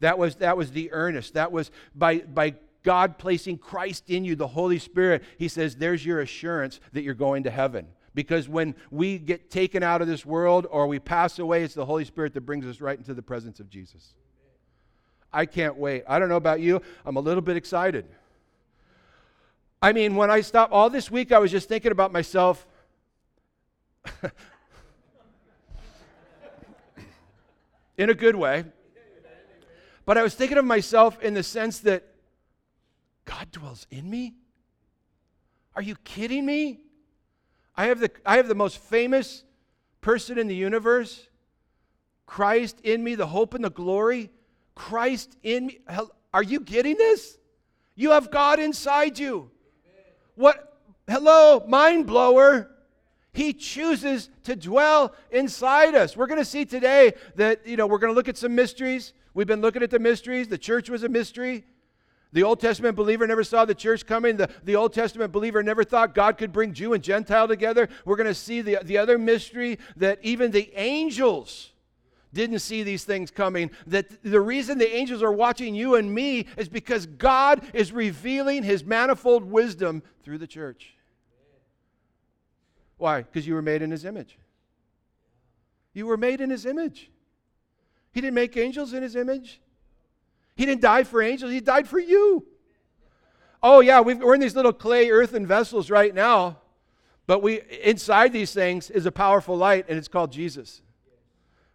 That 0.00 0.18
was, 0.18 0.36
that 0.36 0.56
was 0.56 0.72
the 0.72 0.92
earnest. 0.92 1.34
That 1.34 1.52
was 1.52 1.70
by, 1.94 2.18
by 2.18 2.54
God 2.82 3.18
placing 3.18 3.58
Christ 3.58 4.04
in 4.08 4.24
you, 4.24 4.36
the 4.36 4.46
Holy 4.46 4.78
Spirit. 4.78 5.22
He 5.38 5.48
says, 5.48 5.76
There's 5.76 6.04
your 6.04 6.20
assurance 6.20 6.80
that 6.92 7.02
you're 7.02 7.14
going 7.14 7.44
to 7.44 7.50
heaven. 7.50 7.88
Because 8.14 8.48
when 8.48 8.74
we 8.90 9.18
get 9.18 9.50
taken 9.50 9.82
out 9.82 10.00
of 10.00 10.08
this 10.08 10.24
world 10.24 10.66
or 10.70 10.86
we 10.86 10.98
pass 10.98 11.38
away, 11.38 11.62
it's 11.62 11.74
the 11.74 11.84
Holy 11.84 12.04
Spirit 12.04 12.32
that 12.34 12.40
brings 12.40 12.64
us 12.64 12.80
right 12.80 12.96
into 12.96 13.12
the 13.12 13.22
presence 13.22 13.60
of 13.60 13.68
Jesus. 13.68 14.14
I 15.32 15.44
can't 15.44 15.76
wait. 15.76 16.02
I 16.08 16.18
don't 16.18 16.30
know 16.30 16.36
about 16.36 16.60
you, 16.60 16.80
I'm 17.04 17.16
a 17.16 17.20
little 17.20 17.42
bit 17.42 17.56
excited. 17.56 18.06
I 19.82 19.92
mean, 19.92 20.16
when 20.16 20.30
I 20.30 20.40
stopped 20.40 20.72
all 20.72 20.88
this 20.88 21.10
week, 21.10 21.30
I 21.30 21.38
was 21.38 21.50
just 21.50 21.68
thinking 21.68 21.92
about 21.92 22.10
myself. 22.10 22.66
in 27.98 28.10
a 28.10 28.14
good 28.14 28.36
way. 28.36 28.64
But 30.04 30.18
I 30.18 30.22
was 30.22 30.34
thinking 30.34 30.58
of 30.58 30.64
myself 30.64 31.20
in 31.22 31.34
the 31.34 31.42
sense 31.42 31.80
that 31.80 32.04
God 33.26 33.50
dwells 33.50 33.86
in 33.90 34.08
me? 34.08 34.34
Are 35.74 35.82
you 35.82 35.96
kidding 36.04 36.46
me? 36.46 36.80
I 37.76 37.86
have 37.86 38.00
the, 38.00 38.10
I 38.24 38.36
have 38.36 38.48
the 38.48 38.54
most 38.54 38.78
famous 38.78 39.44
person 40.00 40.38
in 40.38 40.46
the 40.46 40.54
universe, 40.54 41.28
Christ 42.24 42.80
in 42.82 43.04
me, 43.04 43.14
the 43.14 43.26
hope 43.26 43.52
and 43.52 43.64
the 43.64 43.70
glory. 43.70 44.30
Christ 44.74 45.36
in 45.42 45.66
me. 45.66 45.80
Are 46.32 46.42
you 46.42 46.60
getting 46.60 46.96
this? 46.96 47.38
You 47.94 48.12
have 48.12 48.30
God 48.30 48.58
inside 48.58 49.18
you. 49.18 49.50
What? 50.34 50.78
Hello, 51.08 51.64
mind 51.66 52.06
blower. 52.06 52.70
He 53.36 53.52
chooses 53.52 54.30
to 54.44 54.56
dwell 54.56 55.14
inside 55.30 55.94
us. 55.94 56.16
We're 56.16 56.26
going 56.26 56.40
to 56.40 56.44
see 56.44 56.64
today 56.64 57.12
that, 57.34 57.66
you 57.66 57.76
know, 57.76 57.86
we're 57.86 57.98
going 57.98 58.10
to 58.10 58.16
look 58.16 58.28
at 58.28 58.38
some 58.38 58.54
mysteries. 58.54 59.12
We've 59.34 59.46
been 59.46 59.60
looking 59.60 59.82
at 59.82 59.90
the 59.90 59.98
mysteries. 59.98 60.48
The 60.48 60.56
church 60.56 60.88
was 60.88 61.02
a 61.02 61.08
mystery. 61.10 61.66
The 62.32 62.44
Old 62.44 62.60
Testament 62.60 62.96
believer 62.96 63.26
never 63.26 63.44
saw 63.44 63.66
the 63.66 63.74
church 63.74 64.06
coming. 64.06 64.38
The, 64.38 64.48
the 64.64 64.76
Old 64.76 64.94
Testament 64.94 65.32
believer 65.32 65.62
never 65.62 65.84
thought 65.84 66.14
God 66.14 66.38
could 66.38 66.50
bring 66.50 66.72
Jew 66.72 66.94
and 66.94 67.04
Gentile 67.04 67.46
together. 67.46 67.90
We're 68.06 68.16
going 68.16 68.26
to 68.26 68.32
see 68.32 68.62
the, 68.62 68.78
the 68.82 68.96
other 68.96 69.18
mystery 69.18 69.80
that 69.96 70.18
even 70.22 70.50
the 70.50 70.72
angels 70.74 71.72
didn't 72.32 72.60
see 72.60 72.84
these 72.84 73.04
things 73.04 73.30
coming. 73.30 73.70
That 73.86 74.22
the 74.22 74.40
reason 74.40 74.78
the 74.78 74.96
angels 74.96 75.22
are 75.22 75.30
watching 75.30 75.74
you 75.74 75.96
and 75.96 76.10
me 76.10 76.46
is 76.56 76.70
because 76.70 77.04
God 77.04 77.66
is 77.74 77.92
revealing 77.92 78.62
his 78.62 78.82
manifold 78.82 79.44
wisdom 79.44 80.02
through 80.22 80.38
the 80.38 80.46
church. 80.46 80.95
Why? 82.98 83.22
Because 83.22 83.46
you 83.46 83.54
were 83.54 83.62
made 83.62 83.82
in 83.82 83.90
his 83.90 84.04
image. 84.04 84.38
You 85.92 86.06
were 86.06 86.16
made 86.16 86.40
in 86.40 86.50
his 86.50 86.66
image. 86.66 87.10
He 88.12 88.20
didn't 88.20 88.34
make 88.34 88.56
angels 88.56 88.92
in 88.92 89.02
his 89.02 89.16
image. 89.16 89.60
He 90.56 90.64
didn't 90.64 90.80
die 90.80 91.04
for 91.04 91.22
angels, 91.22 91.52
He 91.52 91.60
died 91.60 91.86
for 91.86 91.98
you. 91.98 92.46
Oh, 93.62 93.80
yeah, 93.80 94.00
we 94.00 94.14
are 94.14 94.34
in 94.34 94.40
these 94.40 94.56
little 94.56 94.72
clay 94.72 95.10
earthen 95.10 95.46
vessels 95.46 95.90
right 95.90 96.14
now, 96.14 96.58
but 97.26 97.42
we 97.42 97.60
inside 97.82 98.32
these 98.32 98.52
things 98.52 98.90
is 98.90 99.06
a 99.06 99.12
powerful 99.12 99.56
light, 99.56 99.86
and 99.88 99.98
it's 99.98 100.08
called 100.08 100.32
Jesus. 100.32 100.82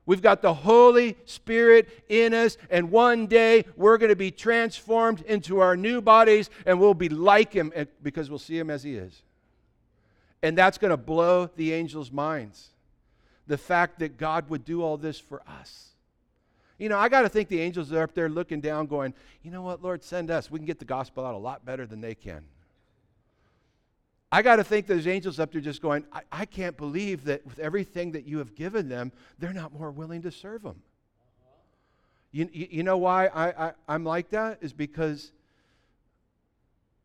We've 0.06 0.22
got 0.22 0.42
the 0.42 0.54
Holy 0.54 1.16
Spirit 1.26 2.06
in 2.10 2.34
us, 2.34 2.58
and 2.70 2.92
one 2.92 3.28
day 3.28 3.66
we're 3.76 3.98
going 3.98 4.10
to 4.10 4.16
be 4.16 4.32
transformed 4.32 5.22
into 5.22 5.60
our 5.60 5.78
new 5.78 6.02
bodies, 6.02 6.50
and 6.66 6.80
we'll 6.80 6.94
be 6.94 7.10
like 7.10 7.54
Him 7.54 7.72
because 8.02 8.30
we'll 8.30 8.40
see 8.40 8.58
Him 8.58 8.70
as 8.70 8.84
He 8.84 8.96
is. 8.96 9.22
And 10.44 10.58
that's 10.58 10.78
going 10.78 10.92
to 10.92 10.98
blow 10.98 11.50
the 11.56 11.74
angels' 11.74 12.12
minds. 12.12 12.70
The 13.48 13.58
fact 13.58 14.00
that 14.00 14.18
God 14.18 14.50
would 14.50 14.66
do 14.66 14.82
all 14.82 14.98
this 14.98 15.20
for 15.20 15.42
us. 15.48 15.90
You 16.78 16.90
know, 16.90 16.98
I 16.98 17.10
got 17.10 17.22
to 17.22 17.30
think 17.30 17.48
the 17.48 17.62
angels 17.62 17.92
are 17.92 18.02
up 18.02 18.16
there 18.16 18.28
looking 18.30 18.60
down, 18.60 18.88
going, 18.88 19.14
you 19.44 19.52
know 19.52 19.62
what, 19.62 19.84
Lord, 19.84 20.04
send 20.04 20.32
us. 20.32 20.50
We 20.50 20.58
can 20.58 20.66
get 20.66 20.80
the 20.80 20.86
gospel 20.86 21.24
out 21.26 21.36
a 21.36 21.38
lot 21.38 21.64
better 21.64 21.86
than 21.86 22.02
they 22.02 22.16
can. 22.16 22.44
I 24.32 24.42
got 24.42 24.56
to 24.56 24.64
think 24.64 24.88
those 24.88 25.08
angels 25.08 25.40
up 25.40 25.52
there 25.52 25.62
just 25.62 25.82
going, 25.82 26.06
I, 26.12 26.22
I, 26.32 26.46
can't 26.46 26.78
believe 26.78 27.26
that 27.26 27.46
with 27.46 27.60
everything 27.60 28.14
that 28.14 28.26
you 28.26 28.38
have 28.38 28.56
given 28.56 28.88
them, 28.88 29.12
they're 29.38 29.52
not 29.52 29.74
more 29.74 29.92
willing 29.92 30.22
to 30.22 30.32
serve 30.32 30.64
them. 30.64 30.82
You, 32.32 32.50
you, 32.54 32.68
you 32.72 32.84
know 32.84 32.98
why 32.98 33.28
I, 33.28 33.68
I, 33.68 33.74
I'm 33.90 34.06
like 34.06 34.30
that? 34.30 34.60
Is 34.62 34.72
because 34.72 35.34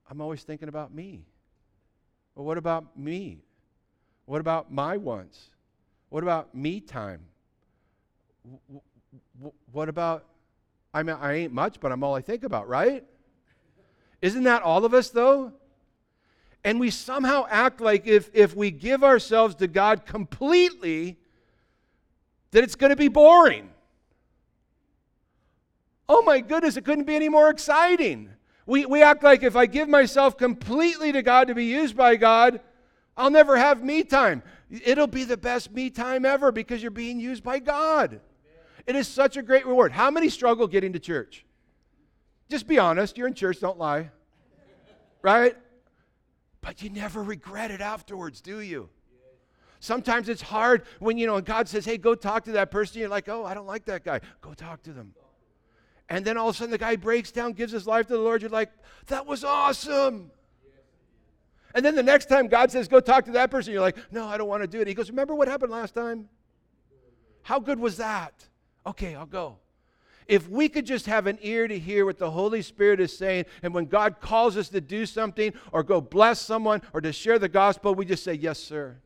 I'm 0.09 0.21
always 0.21 0.45
thinking 0.45 0.69
about 0.69 0.95
me. 0.95 1.25
Well, 2.37 2.45
what 2.45 2.59
about 2.59 2.97
me? 2.97 3.41
What 4.27 4.41
about 4.41 4.71
my 4.71 4.99
wants? 4.99 5.49
What 6.11 6.23
about 6.23 6.55
me 6.55 6.81
time? 6.81 7.23
what 9.73 9.89
about, 9.89 10.25
I 10.95 11.03
mean, 11.03 11.17
I 11.21 11.35
ain't 11.35 11.53
much, 11.53 11.81
but 11.81 11.93
I'm 11.93 12.05
all 12.05 12.15
I 12.15 12.21
think 12.21 12.45
about, 12.45 12.69
right? 12.69 13.05
Isn't 14.23 14.45
that 14.45 14.63
all 14.63 14.85
of 14.85 14.95
us, 14.95 15.11
though? 15.11 15.53
And 16.65 16.81
we 16.81 16.91
somehow 16.91 17.47
act 17.51 17.81
like 17.81 18.07
if, 18.07 18.31
if 18.33 18.55
we 18.55 18.71
give 18.71 19.05
ourselves 19.05 19.55
to 19.57 19.67
God 19.67 20.07
completely, 20.07 21.19
that 22.53 22.65
it's 22.65 22.75
going 22.75 22.91
to 22.91 22.97
be 22.97 23.09
boring. 23.09 23.71
Oh 26.09 26.23
my 26.23 26.41
goodness, 26.41 26.77
it 26.77 26.85
couldn't 26.85 27.05
be 27.05 27.17
any 27.17 27.29
more 27.29 27.51
exciting. 27.51 28.31
We, 28.67 28.85
we 28.85 29.03
act 29.03 29.23
like 29.23 29.43
if 29.43 29.55
I 29.55 29.67
give 29.67 29.89
myself 29.89 30.37
completely 30.37 31.13
to 31.13 31.23
God 31.23 31.49
to 31.49 31.55
be 31.55 31.65
used 31.65 31.97
by 31.97 32.17
God, 32.17 32.61
I'll 33.17 33.31
never 33.31 33.57
have 33.57 33.83
me 33.83 34.03
time. 34.03 34.43
It'll 34.69 35.07
be 35.07 35.25
the 35.25 35.37
best 35.37 35.71
me 35.71 35.89
time 35.89 36.25
ever 36.25 36.51
because 36.51 36.83
you're 36.83 36.91
being 36.91 37.21
used 37.21 37.45
by 37.45 37.61
God. 37.61 38.21
It 38.87 38.97
is 38.97 39.09
such 39.09 39.37
a 39.37 39.43
great 39.43 39.67
reward. 39.67 39.93
How 39.93 40.11
many 40.11 40.29
struggle 40.29 40.67
getting 40.67 40.93
to 40.93 40.99
church? 40.99 41.45
Just 42.49 42.67
be 42.67 42.79
honest. 42.79 43.17
You're 43.17 43.29
in 43.29 43.35
church, 43.35 43.61
don't 43.61 43.79
lie. 43.79 44.11
Right? 45.23 45.57
But 46.61 46.83
you 46.83 46.91
never 46.91 47.23
regret 47.23 47.71
it 47.71 47.81
afterwards, 47.81 48.41
do 48.41 48.61
you? 48.61 48.89
Sometimes 49.79 50.29
it's 50.29 50.43
hard 50.43 50.83
when, 50.99 51.19
you 51.19 51.27
know, 51.27 51.41
God 51.41 51.69
says, 51.69 51.85
hey, 51.85 51.99
go 51.99 52.15
talk 52.15 52.45
to 52.45 52.53
that 52.53 52.71
person. 52.71 53.01
You're 53.01 53.09
like, 53.09 53.29
oh, 53.29 53.45
I 53.45 53.55
don't 53.55 53.67
like 53.67 53.85
that 53.87 54.05
guy. 54.05 54.21
Go 54.41 54.55
talk 54.55 54.83
to 54.85 54.93
them. 54.93 55.15
And 56.09 56.25
then 56.25 56.37
all 56.37 56.49
of 56.49 56.55
a 56.55 56.59
sudden 56.59 56.71
the 56.71 56.79
guy 56.79 56.97
breaks 56.97 57.33
down, 57.33 57.53
gives 57.53 57.73
his 57.73 57.87
life 57.87 58.07
to 58.07 58.15
the 58.15 58.21
Lord. 58.21 58.43
You're 58.43 58.51
like, 58.51 58.71
that 59.07 59.27
was 59.27 59.45
awesome. 59.45 60.31
And 61.75 61.85
then 61.85 61.95
the 61.95 62.03
next 62.03 62.27
time 62.27 62.49
God 62.49 62.71
says, 62.71 62.89
go 62.89 63.01
talk 63.01 63.25
to 63.27 63.33
that 63.33 63.51
person, 63.51 63.73
you're 63.73 63.83
like, 63.83 63.99
no, 64.11 64.27
I 64.27 64.39
don't 64.39 64.49
want 64.49 64.63
to 64.63 64.67
do 64.67 64.81
it. 64.81 64.87
He 64.87 64.95
goes, 64.95 65.11
remember 65.11 65.35
what 65.35 65.49
happened 65.49 65.73
last 65.73 65.95
time? 65.95 66.29
How 67.43 67.61
good 67.61 67.79
was 67.79 67.99
that? 67.99 68.33
Okay, 68.87 69.15
I'll 69.15 69.27
go. 69.27 69.59
If 70.27 70.49
we 70.49 70.69
could 70.69 70.87
just 70.87 71.07
have 71.07 71.27
an 71.27 71.39
ear 71.43 71.69
to 71.69 71.79
hear 71.79 72.05
what 72.05 72.19
the 72.19 72.31
Holy 72.31 72.63
Spirit 72.63 72.99
is 72.99 73.17
saying, 73.17 73.45
and 73.63 73.73
when 73.73 73.87
God 73.87 74.21
calls 74.21 74.57
us 74.57 74.69
to 74.71 74.81
do 74.81 75.07
something 75.07 75.53
or 75.71 75.83
go 75.83 76.01
bless 76.01 76.41
someone 76.41 76.83
or 76.93 77.01
to 77.01 77.13
share 77.13 77.39
the 77.39 77.49
gospel, 77.49 77.95
we 77.95 78.05
just 78.05 78.25
say, 78.25 78.35
Yes, 78.35 78.59
sir. 78.59 78.97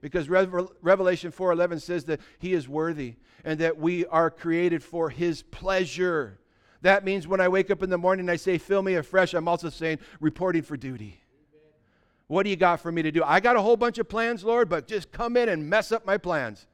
Because 0.00 0.28
Revelation 0.28 1.30
4:11 1.30 1.80
says 1.80 2.04
that 2.06 2.20
he 2.38 2.54
is 2.54 2.68
worthy 2.68 3.14
and 3.44 3.60
that 3.60 3.78
we 3.78 4.04
are 4.06 4.30
created 4.30 4.82
for 4.82 5.10
his 5.10 5.42
pleasure. 5.42 6.40
That 6.82 7.04
means 7.04 7.28
when 7.28 7.40
I 7.40 7.48
wake 7.48 7.70
up 7.70 7.82
in 7.82 7.90
the 7.90 7.98
morning 7.98 8.24
and 8.24 8.30
I 8.30 8.36
say, 8.36 8.58
Fill 8.58 8.82
me 8.82 8.94
afresh, 8.94 9.34
I'm 9.34 9.48
also 9.48 9.70
saying, 9.70 9.98
reporting 10.20 10.62
for 10.62 10.76
duty. 10.76 11.20
What 12.26 12.44
do 12.44 12.50
you 12.50 12.56
got 12.56 12.80
for 12.80 12.90
me 12.90 13.02
to 13.02 13.10
do? 13.10 13.22
I 13.24 13.40
got 13.40 13.56
a 13.56 13.62
whole 13.62 13.76
bunch 13.76 13.98
of 13.98 14.08
plans, 14.08 14.42
Lord, 14.42 14.68
but 14.68 14.88
just 14.88 15.12
come 15.12 15.36
in 15.36 15.48
and 15.48 15.68
mess 15.68 15.92
up 15.92 16.04
my 16.06 16.18
plans. 16.18 16.66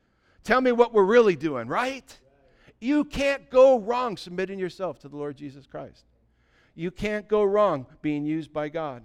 Tell 0.45 0.61
me 0.61 0.73
what 0.73 0.95
we're 0.95 1.05
really 1.05 1.37
doing, 1.37 1.69
right? 1.69 2.19
You 2.81 3.05
can't 3.05 3.51
go 3.51 3.79
wrong 3.79 4.17
submitting 4.17 4.59
yourself 4.59 4.99
to 5.01 5.09
the 5.09 5.17
Lord 5.17 5.37
Jesus 5.37 5.67
Christ. 5.67 6.05
You 6.75 6.91
can't 6.91 7.27
go 7.29 7.43
wrong 7.43 7.87
being 8.03 8.25
used 8.25 8.53
by 8.53 8.69
God. 8.69 9.03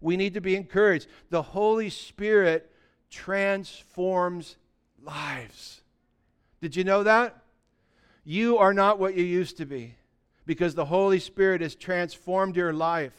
We 0.00 0.16
need 0.16 0.34
to 0.34 0.40
be 0.40 0.56
encouraged. 0.56 1.08
The 1.30 1.42
Holy 1.42 1.90
Spirit 1.90 2.70
transforms 3.10 4.56
lives. 5.02 5.80
Did 6.60 6.76
you 6.76 6.84
know 6.84 7.02
that? 7.02 7.42
You 8.24 8.58
are 8.58 8.72
not 8.72 9.00
what 9.00 9.16
you 9.16 9.24
used 9.24 9.56
to 9.56 9.66
be 9.66 9.96
because 10.46 10.74
the 10.74 10.84
Holy 10.84 11.18
Spirit 11.18 11.60
has 11.60 11.74
transformed 11.74 12.56
your 12.56 12.72
life. 12.72 13.12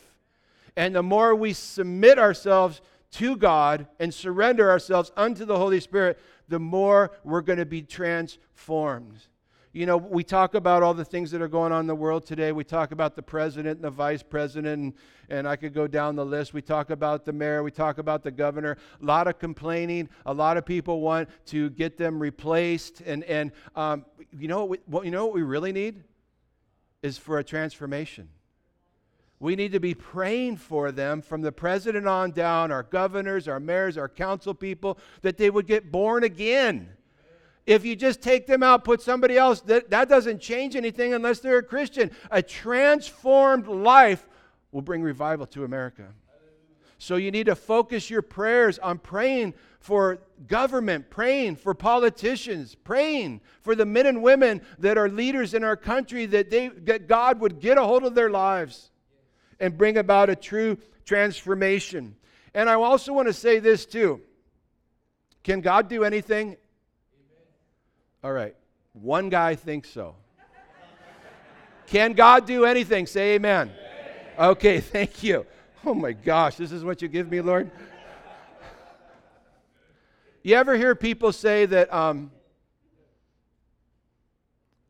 And 0.75 0.95
the 0.95 1.03
more 1.03 1.35
we 1.35 1.53
submit 1.53 2.17
ourselves 2.17 2.81
to 3.11 3.37
God 3.37 3.87
and 3.99 4.13
surrender 4.13 4.69
ourselves 4.69 5.11
unto 5.15 5.45
the 5.45 5.57
Holy 5.57 5.79
Spirit, 5.79 6.19
the 6.47 6.59
more 6.59 7.11
we're 7.23 7.41
going 7.41 7.59
to 7.59 7.65
be 7.65 7.81
transformed 7.81 9.19
you 9.73 9.87
know, 9.87 9.97
we 9.97 10.23
talk 10.23 10.53
about 10.53 10.83
all 10.83 10.93
the 10.93 11.03
things 11.03 11.31
that 11.31 11.41
are 11.41 11.47
going 11.47 11.71
on 11.71 11.81
in 11.81 11.87
the 11.87 11.95
world 11.95 12.27
today. 12.27 12.51
We 12.51 12.63
talk 12.63 12.91
about 12.91 13.15
the 13.15 13.23
president 13.23 13.77
and 13.77 13.83
the 13.83 13.89
vice 13.89 14.21
president, 14.21 14.79
and, 14.79 14.93
and 15.29 15.47
I 15.47 15.55
could 15.55 15.73
go 15.73 15.87
down 15.87 16.15
the 16.15 16.25
list. 16.25 16.53
We 16.53 16.61
talk 16.61 16.91
about 16.91 17.25
the 17.25 17.33
mayor, 17.33 17.63
we 17.63 17.71
talk 17.71 17.97
about 17.97 18.21
the 18.21 18.29
governor. 18.29 18.77
A 19.01 19.05
lot 19.05 19.27
of 19.27 19.39
complaining. 19.39 20.09
A 20.27 20.33
lot 20.33 20.57
of 20.57 20.65
people 20.65 21.01
want 21.01 21.27
to 21.47 21.71
get 21.71 21.97
them 21.97 22.19
replaced. 22.19 23.01
And, 23.01 23.23
and 23.23 23.51
um, 23.75 24.05
you, 24.37 24.47
know 24.47 24.59
what 24.59 24.69
we, 24.69 24.77
what, 24.85 25.05
you 25.05 25.11
know 25.11 25.25
what 25.25 25.33
we 25.33 25.41
really 25.41 25.71
need? 25.71 26.03
Is 27.03 27.19
for 27.19 27.37
a 27.37 27.43
transformation. 27.43 28.29
We 29.39 29.55
need 29.55 29.73
to 29.73 29.79
be 29.79 29.93
praying 29.93 30.57
for 30.57 30.91
them 30.91 31.21
from 31.21 31.41
the 31.41 31.51
president 31.51 32.07
on 32.07 32.31
down, 32.31 32.71
our 32.71 32.83
governors, 32.83 33.47
our 33.47 33.59
mayors, 33.59 33.97
our 33.97 34.09
council 34.09 34.55
people, 34.55 34.97
that 35.21 35.37
they 35.37 35.49
would 35.49 35.67
get 35.67 35.91
born 35.91 36.23
again 36.23 36.89
if 37.65 37.85
you 37.85 37.95
just 37.95 38.21
take 38.21 38.45
them 38.45 38.61
out, 38.61 38.83
put 38.83 39.01
somebody 39.01 39.37
else, 39.37 39.61
that, 39.61 39.89
that 39.89 40.09
doesn't 40.09 40.39
change 40.39 40.75
anything 40.75 41.13
unless 41.13 41.39
they're 41.39 41.59
a 41.59 41.63
Christian. 41.63 42.11
A 42.29 42.41
transformed 42.41 43.67
life 43.67 44.27
will 44.71 44.81
bring 44.81 45.01
revival 45.01 45.45
to 45.47 45.63
America. 45.63 46.09
So 47.03 47.17
you 47.17 47.31
need 47.31 47.47
to 47.47 47.55
focus 47.57 48.09
your 48.09 48.21
prayers 48.21 48.79
on 48.79 48.97
praying 48.97 49.55
for 49.81 50.19
government, 50.47 51.09
praying 51.09 51.57
for 51.57 51.73
politicians, 51.73 52.75
praying 52.75 53.41
for 53.59 53.75
the 53.75 53.85
men 53.85 54.05
and 54.05 54.23
women 54.23 54.61
that 54.79 54.97
are 54.97 55.09
leaders 55.09 55.53
in 55.53 55.65
our 55.65 55.75
country 55.75 56.25
that 56.27 56.49
they 56.49 56.69
that 56.69 57.09
God 57.09 57.41
would 57.41 57.59
get 57.59 57.77
a 57.77 57.83
hold 57.83 58.05
of 58.05 58.15
their 58.15 58.29
lives 58.29 58.89
and 59.59 59.77
bring 59.77 59.97
about 59.97 60.29
a 60.29 60.35
true 60.37 60.77
transformation. 61.03 62.15
And 62.53 62.69
I 62.69 62.75
also 62.75 63.11
want 63.11 63.27
to 63.27 63.33
say 63.33 63.59
this 63.59 63.85
too. 63.85 64.21
Can 65.43 65.59
God 65.59 65.89
do 65.89 66.05
anything? 66.05 66.51
Amen. 66.51 66.57
All 68.23 68.31
right. 68.31 68.55
One 68.93 69.27
guy 69.27 69.55
thinks 69.55 69.89
so. 69.89 70.15
Can 71.87 72.13
God 72.13 72.47
do 72.47 72.63
anything? 72.63 73.07
Say 73.07 73.35
amen. 73.35 73.71
amen. 73.71 74.51
Okay, 74.51 74.79
thank 74.95 75.21
you. 75.21 75.45
Oh 75.85 75.93
my 75.93 76.13
gosh, 76.13 76.55
this 76.55 76.71
is 76.71 76.83
what 76.83 77.01
you 77.01 77.09
give 77.09 77.29
me, 77.29 77.41
Lord? 77.41 77.69
You 80.41 80.55
ever 80.55 80.77
hear 80.77 80.95
people 80.95 81.33
say 81.33 81.65
that, 81.65 81.93
um, 81.93 82.31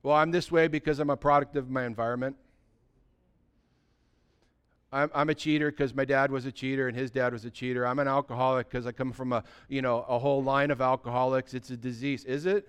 well, 0.04 0.16
I'm 0.16 0.30
this 0.30 0.52
way 0.52 0.68
because 0.68 1.00
I'm 1.00 1.10
a 1.10 1.18
product 1.18 1.56
of 1.56 1.70
my 1.70 1.86
environment? 1.86 2.36
I'm, 4.92 5.10
I'm 5.16 5.30
a 5.30 5.36
cheater 5.36 5.72
because 5.72 5.96
my 5.96 6.06
dad 6.06 6.30
was 6.30 6.46
a 6.46 6.52
cheater 6.52 6.88
and 6.88 6.96
his 6.96 7.10
dad 7.10 7.34
was 7.34 7.46
a 7.46 7.50
cheater. 7.50 7.88
I'm 7.88 7.98
an 7.98 8.08
alcoholic 8.08 8.70
because 8.70 8.86
I 8.86 8.92
come 8.92 9.12
from 9.12 9.34
a, 9.34 9.44
you 9.68 9.82
know, 9.82 10.06
a 10.08 10.20
whole 10.20 10.44
line 10.44 10.70
of 10.70 10.80
alcoholics. 10.82 11.56
It's 11.56 11.72
a 11.72 11.78
disease. 11.78 12.24
Is 12.26 12.46
it? 12.46 12.68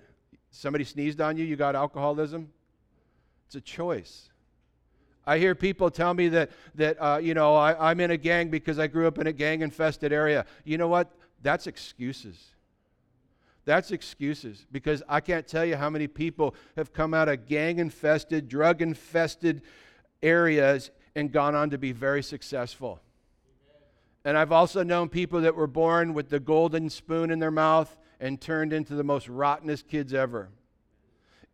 Somebody 0.49 0.83
sneezed 0.83 1.21
on 1.21 1.37
you, 1.37 1.45
you 1.45 1.55
got 1.55 1.75
alcoholism? 1.75 2.49
It's 3.45 3.55
a 3.55 3.61
choice. 3.61 4.29
I 5.27 5.39
hear 5.39 5.55
people 5.55 5.89
tell 5.89 6.13
me 6.13 6.27
that, 6.29 6.51
that 6.75 6.97
uh, 6.99 7.17
you 7.17 7.33
know, 7.33 7.55
I, 7.55 7.89
I'm 7.91 7.99
in 7.99 8.11
a 8.11 8.17
gang 8.17 8.49
because 8.49 8.77
I 8.77 8.87
grew 8.87 9.07
up 9.07 9.17
in 9.17 9.27
a 9.27 9.33
gang 9.33 9.61
infested 9.61 10.13
area. 10.13 10.45
You 10.63 10.77
know 10.77 10.87
what? 10.87 11.11
That's 11.41 11.67
excuses. 11.67 12.37
That's 13.65 13.89
excuses 13.91 14.65
because 14.71 15.01
I 15.09 15.19
can't 15.19 15.47
tell 15.47 15.65
you 15.65 15.75
how 15.75 15.89
many 15.89 16.07
people 16.07 16.53
have 16.75 16.93
come 16.93 17.13
out 17.15 17.27
of 17.27 17.47
gang 17.47 17.79
infested, 17.79 18.47
drug 18.47 18.81
infested 18.81 19.63
areas 20.21 20.91
and 21.15 21.31
gone 21.31 21.55
on 21.55 21.71
to 21.71 21.77
be 21.77 21.91
very 21.91 22.21
successful. 22.21 22.99
And 24.23 24.37
I've 24.37 24.51
also 24.51 24.83
known 24.83 25.09
people 25.09 25.41
that 25.41 25.55
were 25.55 25.67
born 25.67 26.13
with 26.13 26.29
the 26.29 26.39
golden 26.39 26.89
spoon 26.89 27.31
in 27.31 27.39
their 27.39 27.51
mouth 27.51 27.95
and 28.19 28.39
turned 28.39 28.73
into 28.73 28.95
the 28.95 29.03
most 29.03 29.27
rottenest 29.27 29.87
kids 29.87 30.13
ever. 30.13 30.49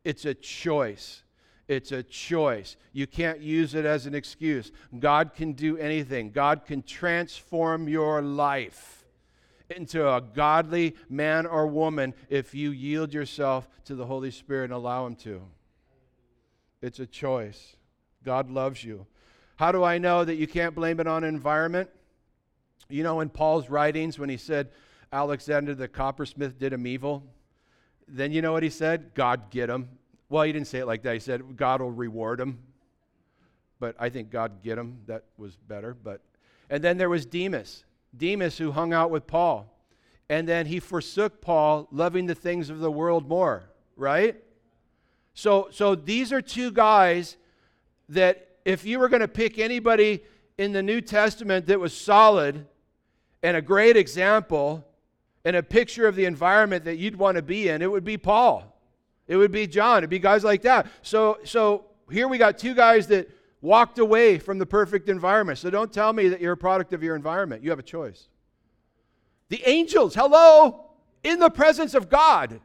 It's 0.04 0.26
a 0.26 0.34
choice. 0.34 1.24
It's 1.72 1.94
a 1.94 2.04
choice. 2.04 2.76
You 2.92 3.08
can't 3.08 3.40
use 3.40 3.76
it 3.76 3.86
as 3.86 4.06
an 4.06 4.14
excuse. 4.14 4.74
God 5.00 5.34
can 5.34 5.54
do 5.54 5.78
anything, 5.78 6.32
God 6.32 6.66
can 6.66 6.84
transform 6.84 7.88
your 7.88 8.22
life 8.22 9.06
into 9.70 10.06
a 10.06 10.20
godly 10.20 10.98
man 11.10 11.46
or 11.46 11.66
woman 11.68 12.14
if 12.28 12.54
you 12.54 12.72
yield 12.72 13.14
yourself 13.14 13.70
to 13.86 13.96
the 13.96 14.06
Holy 14.06 14.32
Spirit 14.32 14.66
and 14.66 14.74
allow 14.74 15.08
Him 15.08 15.16
to. 15.16 15.42
It's 16.82 17.00
a 17.00 17.06
choice. 17.06 17.78
God 18.26 18.52
loves 18.52 18.84
you. 18.84 19.08
How 19.56 19.72
do 19.72 19.82
I 19.82 19.98
know 19.98 20.26
that 20.26 20.36
you 20.36 20.48
can't 20.48 20.76
blame 20.76 21.00
it 21.00 21.08
on 21.08 21.24
environment? 21.24 21.90
You 22.90 23.04
know, 23.04 23.22
in 23.22 23.30
Paul's 23.30 23.70
writings, 23.70 24.20
when 24.20 24.28
he 24.28 24.36
said 24.36 24.72
Alexander 25.14 25.74
the 25.74 25.88
coppersmith 25.88 26.60
did 26.60 26.74
him 26.74 26.86
evil, 26.86 27.24
then 28.10 28.34
you 28.34 28.42
know 28.42 28.52
what 28.52 28.64
he 28.64 28.70
said? 28.70 29.14
God 29.14 29.50
get 29.52 29.70
him. 29.70 29.88
Well, 30.32 30.44
he 30.44 30.54
didn't 30.54 30.68
say 30.68 30.80
it 30.80 30.88
like 30.88 31.04
that. 31.04 31.14
He 31.14 31.20
said 31.20 31.58
God 31.58 31.82
will 31.82 31.92
reward 31.92 32.40
him. 32.40 32.60
But 33.82 33.98
I 34.00 34.08
think 34.08 34.30
God 34.30 34.64
get 34.64 34.78
him. 34.78 35.00
That 35.08 35.26
was 35.38 35.58
better. 35.58 35.94
But 35.94 36.22
and 36.70 36.82
then 36.82 36.98
there 36.98 37.10
was 37.10 37.26
Demas. 37.26 37.84
Demas 38.16 38.58
who 38.58 38.72
hung 38.72 38.94
out 38.94 39.12
with 39.12 39.28
Paul. 39.28 39.68
And 40.30 40.48
then 40.48 40.68
he 40.68 40.80
forsook 40.80 41.42
Paul, 41.42 41.90
loving 41.92 42.28
the 42.28 42.36
things 42.36 42.70
of 42.70 42.80
the 42.80 42.90
world 42.90 43.28
more, 43.28 43.64
right? 43.98 44.42
So 45.34 45.68
so 45.70 45.96
these 45.96 46.32
are 46.32 46.42
two 46.42 46.72
guys 46.72 47.36
that 48.08 48.48
if 48.64 48.86
you 48.86 49.00
were 49.00 49.10
going 49.10 49.20
to 49.20 49.28
pick 49.28 49.60
anybody 49.60 50.24
in 50.58 50.72
the 50.72 50.82
New 50.82 51.02
Testament 51.02 51.66
that 51.66 51.78
was 51.78 51.94
solid 51.94 52.68
and 53.44 53.58
a 53.58 53.62
great 53.62 53.98
example 53.98 54.88
and 55.44 55.58
a 55.58 55.64
picture 55.64 56.08
of 56.08 56.16
the 56.16 56.24
environment 56.24 56.86
that 56.86 56.96
you'd 56.96 57.18
want 57.18 57.36
to 57.36 57.42
be 57.42 57.68
in, 57.68 57.82
it 57.82 57.92
would 57.92 58.06
be 58.06 58.16
Paul. 58.16 58.71
It 59.28 59.38
would 59.38 59.52
be 59.52 59.68
John. 59.68 60.00
It'd 60.00 60.10
be 60.10 60.20
guys 60.20 60.44
like 60.44 60.64
that. 60.64 60.88
So, 61.02 61.40
so 61.44 61.86
here 62.10 62.28
we 62.28 62.38
got 62.38 62.58
two 62.58 62.74
guys 62.74 63.08
that 63.08 63.30
walked 63.62 64.00
away 64.00 64.40
from 64.40 64.58
the 64.58 64.66
perfect 64.66 65.08
environment. 65.08 65.60
So 65.60 65.70
don't 65.70 65.94
tell 65.94 66.12
me 66.12 66.28
that 66.30 66.42
you're 66.42 66.54
a 66.54 66.58
product 66.58 66.94
of 66.94 67.04
your 67.04 67.16
environment. 67.16 67.64
You 67.64 67.70
have 67.70 67.80
a 67.80 67.84
choice. 67.84 68.28
The 69.50 69.62
angels, 69.66 70.16
hello, 70.16 70.92
in 71.24 71.40
the 71.40 71.50
presence 71.50 71.94
of 71.94 72.10
God. 72.10 72.60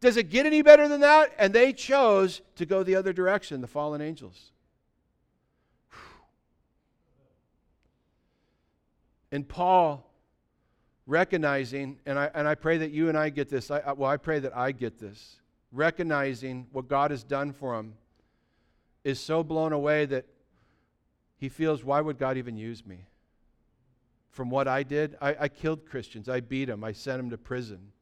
Does 0.00 0.16
it 0.16 0.30
get 0.30 0.46
any 0.46 0.62
better 0.62 0.88
than 0.88 1.00
that? 1.00 1.32
And 1.38 1.52
they 1.52 1.72
chose 1.72 2.40
to 2.56 2.66
go 2.66 2.82
the 2.82 2.96
other 2.96 3.12
direction, 3.12 3.60
the 3.60 3.66
fallen 3.66 4.00
angels. 4.00 4.52
And 9.32 9.48
Paul 9.48 10.06
recognizing, 11.06 11.98
and 12.06 12.18
I, 12.18 12.30
and 12.34 12.48
I 12.48 12.54
pray 12.54 12.78
that 12.78 12.90
you 12.90 13.08
and 13.08 13.16
I 13.16 13.28
get 13.30 13.48
this, 13.48 13.70
I, 13.70 13.92
well, 13.92 14.10
I 14.10 14.16
pray 14.16 14.38
that 14.40 14.56
I 14.56 14.72
get 14.72 14.98
this, 14.98 15.39
recognizing 15.72 16.66
what 16.72 16.88
God 16.88 17.10
has 17.10 17.22
done 17.22 17.52
for 17.52 17.78
him, 17.78 17.94
is 19.04 19.18
so 19.18 19.42
blown 19.42 19.72
away 19.72 20.04
that 20.06 20.26
he 21.38 21.48
feels, 21.48 21.82
why 21.82 22.00
would 22.00 22.18
God 22.18 22.36
even 22.36 22.56
use 22.56 22.84
me? 22.84 23.06
From 24.30 24.50
what 24.50 24.68
I 24.68 24.82
did, 24.82 25.16
I, 25.20 25.36
I 25.40 25.48
killed 25.48 25.86
Christians, 25.86 26.28
I 26.28 26.40
beat 26.40 26.66
them, 26.66 26.84
I 26.84 26.92
sent 26.92 27.18
them 27.18 27.30
to 27.30 27.38
prison. 27.38 27.92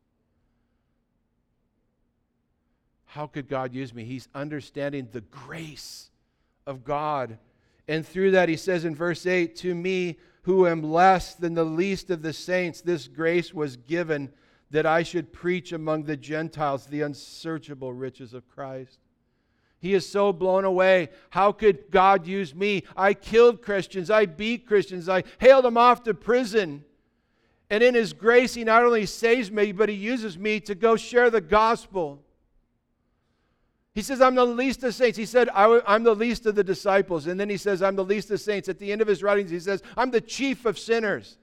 How 3.06 3.26
could 3.26 3.48
God 3.48 3.72
use 3.72 3.94
me? 3.94 4.04
He's 4.04 4.28
understanding 4.34 5.08
the 5.10 5.22
grace 5.22 6.10
of 6.66 6.84
God. 6.84 7.38
And 7.86 8.06
through 8.06 8.32
that, 8.32 8.50
he 8.50 8.56
says 8.56 8.84
in 8.84 8.94
verse 8.94 9.24
8, 9.24 9.56
To 9.56 9.74
me, 9.74 10.18
who 10.42 10.66
am 10.66 10.82
less 10.82 11.34
than 11.34 11.54
the 11.54 11.64
least 11.64 12.10
of 12.10 12.20
the 12.22 12.34
saints, 12.34 12.82
this 12.82 13.08
grace 13.08 13.54
was 13.54 13.76
given 13.76 14.30
that 14.70 14.86
I 14.86 15.02
should 15.02 15.32
preach 15.32 15.72
among 15.72 16.04
the 16.04 16.16
Gentiles 16.16 16.86
the 16.86 17.02
unsearchable 17.02 17.92
riches 17.92 18.34
of 18.34 18.48
Christ. 18.48 18.98
He 19.80 19.94
is 19.94 20.08
so 20.08 20.32
blown 20.32 20.64
away. 20.64 21.08
How 21.30 21.52
could 21.52 21.90
God 21.90 22.26
use 22.26 22.54
me? 22.54 22.82
I 22.96 23.14
killed 23.14 23.62
Christians. 23.62 24.10
I 24.10 24.26
beat 24.26 24.66
Christians. 24.66 25.08
I 25.08 25.24
hailed 25.38 25.64
them 25.64 25.76
off 25.76 26.02
to 26.02 26.14
prison. 26.14 26.84
And 27.70 27.82
in 27.82 27.94
His 27.94 28.12
grace, 28.12 28.54
He 28.54 28.64
not 28.64 28.84
only 28.84 29.06
saves 29.06 29.50
me, 29.50 29.72
but 29.72 29.88
He 29.88 29.94
uses 29.94 30.36
me 30.36 30.58
to 30.60 30.74
go 30.74 30.96
share 30.96 31.30
the 31.30 31.40
gospel. 31.40 32.22
He 33.94 34.02
says, 34.02 34.20
I'm 34.20 34.34
the 34.34 34.44
least 34.44 34.84
of 34.84 34.94
saints. 34.94 35.18
He 35.18 35.26
said, 35.26 35.48
I'm 35.54 36.04
the 36.04 36.14
least 36.14 36.46
of 36.46 36.54
the 36.54 36.62
disciples. 36.62 37.26
And 37.26 37.40
then 37.40 37.48
he 37.48 37.56
says, 37.56 37.82
I'm 37.82 37.96
the 37.96 38.04
least 38.04 38.30
of 38.30 38.40
saints. 38.40 38.68
At 38.68 38.78
the 38.78 38.92
end 38.92 39.00
of 39.00 39.08
his 39.08 39.24
writings, 39.24 39.50
he 39.50 39.58
says, 39.58 39.82
I'm 39.96 40.12
the 40.12 40.20
chief 40.20 40.66
of 40.66 40.78
sinners. 40.78 41.36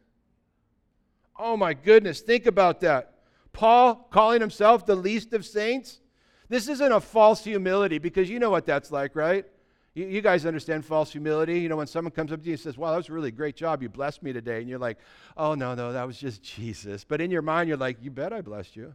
Oh 1.37 1.57
my 1.57 1.73
goodness, 1.73 2.21
think 2.21 2.45
about 2.45 2.79
that. 2.79 3.14
Paul 3.55 3.95
calling 4.11 4.41
himself 4.41 4.85
the 4.85 4.97
least 4.97 5.33
of 5.33 5.45
saints. 5.45 6.01
This 6.49 6.67
isn't 6.67 6.91
a 6.91 6.99
false 6.99 7.41
humility 7.41 7.99
because 7.99 8.29
you 8.29 8.37
know 8.37 8.49
what 8.49 8.65
that's 8.65 8.91
like, 8.91 9.15
right? 9.15 9.45
You, 9.93 10.07
you, 10.07 10.21
guys 10.21 10.45
understand 10.45 10.83
false 10.83 11.13
humility. 11.13 11.61
You 11.61 11.69
know, 11.69 11.77
when 11.77 11.87
someone 11.87 12.11
comes 12.11 12.33
up 12.33 12.41
to 12.41 12.45
you 12.45 12.51
and 12.51 12.59
says, 12.59 12.77
Wow, 12.77 12.91
that 12.91 12.97
was 12.97 13.07
a 13.07 13.13
really 13.13 13.31
great 13.31 13.55
job. 13.55 13.81
You 13.81 13.87
blessed 13.87 14.23
me 14.23 14.33
today. 14.33 14.59
And 14.59 14.67
you're 14.67 14.77
like, 14.77 14.97
Oh, 15.37 15.55
no, 15.55 15.73
no, 15.73 15.93
that 15.93 16.05
was 16.05 16.17
just 16.17 16.43
Jesus. 16.43 17.05
But 17.05 17.21
in 17.21 17.31
your 17.31 17.41
mind, 17.41 17.69
you're 17.69 17.77
like, 17.77 17.97
You 18.01 18.11
bet 18.11 18.33
I 18.33 18.41
blessed 18.41 18.75
you. 18.75 18.93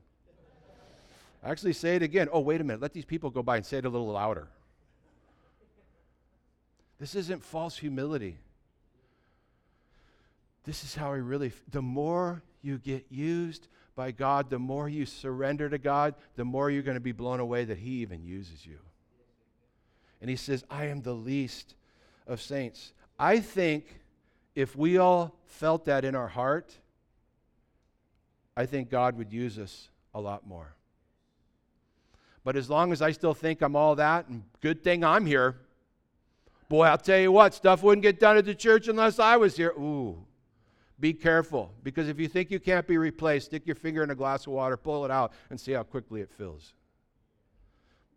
Actually, 1.42 1.72
say 1.72 1.96
it 1.96 2.02
again. 2.02 2.28
Oh, 2.30 2.40
wait 2.40 2.60
a 2.60 2.64
minute. 2.64 2.82
Let 2.82 2.92
these 2.92 3.06
people 3.06 3.30
go 3.30 3.42
by 3.42 3.56
and 3.56 3.64
say 3.64 3.78
it 3.78 3.86
a 3.86 3.88
little 3.88 4.12
louder. 4.12 4.48
This 6.98 7.14
isn't 7.14 7.42
false 7.42 7.78
humility. 7.78 8.36
This 10.70 10.84
is 10.84 10.94
how 10.94 11.14
he 11.14 11.20
really, 11.20 11.50
the 11.72 11.82
more 11.82 12.44
you 12.62 12.78
get 12.78 13.06
used 13.10 13.66
by 13.96 14.12
God, 14.12 14.50
the 14.50 14.58
more 14.60 14.88
you 14.88 15.04
surrender 15.04 15.68
to 15.68 15.78
God, 15.78 16.14
the 16.36 16.44
more 16.44 16.70
you're 16.70 16.84
going 16.84 16.94
to 16.94 17.00
be 17.00 17.10
blown 17.10 17.40
away 17.40 17.64
that 17.64 17.78
He 17.78 18.02
even 18.02 18.22
uses 18.22 18.64
you. 18.64 18.78
And 20.20 20.30
He 20.30 20.36
says, 20.36 20.64
I 20.70 20.84
am 20.84 21.02
the 21.02 21.12
least 21.12 21.74
of 22.28 22.40
saints. 22.40 22.92
I 23.18 23.40
think 23.40 23.98
if 24.54 24.76
we 24.76 24.96
all 24.96 25.34
felt 25.44 25.86
that 25.86 26.04
in 26.04 26.14
our 26.14 26.28
heart, 26.28 26.72
I 28.56 28.64
think 28.64 28.90
God 28.90 29.18
would 29.18 29.32
use 29.32 29.58
us 29.58 29.88
a 30.14 30.20
lot 30.20 30.46
more. 30.46 30.76
But 32.44 32.54
as 32.54 32.70
long 32.70 32.92
as 32.92 33.02
I 33.02 33.10
still 33.10 33.34
think 33.34 33.60
I'm 33.60 33.74
all 33.74 33.96
that, 33.96 34.28
and 34.28 34.44
good 34.60 34.84
thing 34.84 35.02
I'm 35.02 35.26
here, 35.26 35.56
boy, 36.68 36.84
I'll 36.84 36.96
tell 36.96 37.18
you 37.18 37.32
what, 37.32 37.54
stuff 37.54 37.82
wouldn't 37.82 38.02
get 38.02 38.20
done 38.20 38.36
at 38.36 38.44
the 38.44 38.54
church 38.54 38.86
unless 38.86 39.18
I 39.18 39.36
was 39.36 39.56
here. 39.56 39.70
Ooh, 39.70 40.26
be 41.00 41.14
careful. 41.14 41.72
Because 41.82 42.08
if 42.08 42.20
you 42.20 42.28
think 42.28 42.50
you 42.50 42.60
can't 42.60 42.86
be 42.86 42.98
replaced, 42.98 43.46
stick 43.46 43.66
your 43.66 43.74
finger 43.74 44.02
in 44.02 44.10
a 44.10 44.14
glass 44.14 44.46
of 44.46 44.52
water, 44.52 44.76
pull 44.76 45.04
it 45.04 45.10
out, 45.10 45.32
and 45.48 45.58
see 45.58 45.72
how 45.72 45.82
quickly 45.82 46.20
it 46.20 46.30
fills. 46.30 46.74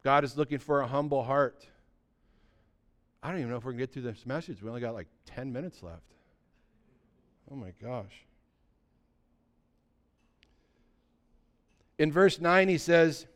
God 0.03 0.23
is 0.23 0.37
looking 0.37 0.59
for 0.59 0.81
a 0.81 0.87
humble 0.87 1.23
heart. 1.23 1.65
I 3.21 3.29
don't 3.29 3.39
even 3.39 3.51
know 3.51 3.57
if 3.57 3.63
we're 3.63 3.71
going 3.71 3.79
to 3.79 3.87
get 3.87 3.93
through 3.93 4.01
this 4.03 4.25
message. 4.25 4.61
We 4.61 4.67
only 4.67 4.81
got 4.81 4.93
like 4.93 5.07
10 5.27 5.53
minutes 5.53 5.81
left. 5.81 6.01
Oh 7.49 7.55
my 7.55 7.71
gosh. 7.81 8.25
In 11.97 12.11
verse 12.11 12.41
9, 12.41 12.67
he 12.67 12.77
says, 12.77 13.27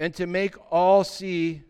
And 0.00 0.12
to 0.16 0.26
make 0.26 0.56
all 0.72 1.04
see 1.04 1.62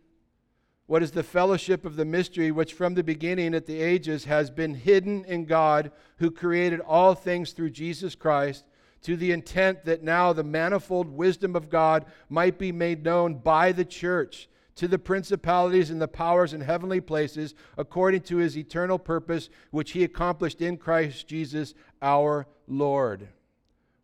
what 0.93 1.03
is 1.03 1.13
the 1.13 1.23
fellowship 1.23 1.87
of 1.87 1.97
the 1.97 2.05
mystery 2.05 2.51
which 2.51 2.75
from 2.75 2.93
the 2.93 3.03
beginning 3.03 3.55
at 3.55 3.65
the 3.65 3.81
ages 3.81 4.27
has 4.27 4.51
been 4.51 4.75
hidden 4.75 5.25
in 5.25 5.47
God, 5.47 5.91
who 6.19 6.31
created 6.31 6.81
all 6.81 7.15
things 7.15 7.53
through 7.53 7.71
Jesus 7.71 8.15
Christ, 8.15 8.67
to 9.01 9.17
the 9.17 9.33
intent 9.33 9.87
that 9.87 10.03
now 10.03 10.35
the 10.35 10.45
manifold 10.45 11.09
wisdom 11.09 11.57
of 11.57 11.71
God 11.71 12.05
might 12.29 12.59
be 12.59 12.73
made 12.73 13.03
known 13.03 13.37
by 13.37 13.73
the 13.73 13.87
church 13.87 14.51
to 14.75 14.87
the 14.87 14.99
principalities 14.99 15.89
and 15.89 15.99
the 15.99 16.07
powers 16.07 16.53
in 16.53 16.61
heavenly 16.61 17.01
places, 17.01 17.55
according 17.79 18.21
to 18.25 18.37
his 18.37 18.59
eternal 18.59 18.99
purpose, 18.99 19.49
which 19.71 19.93
he 19.93 20.05
accomplished 20.05 20.61
in 20.61 20.77
Christ 20.77 21.27
Jesus 21.27 21.73
our 22.03 22.47
Lord. 22.69 23.29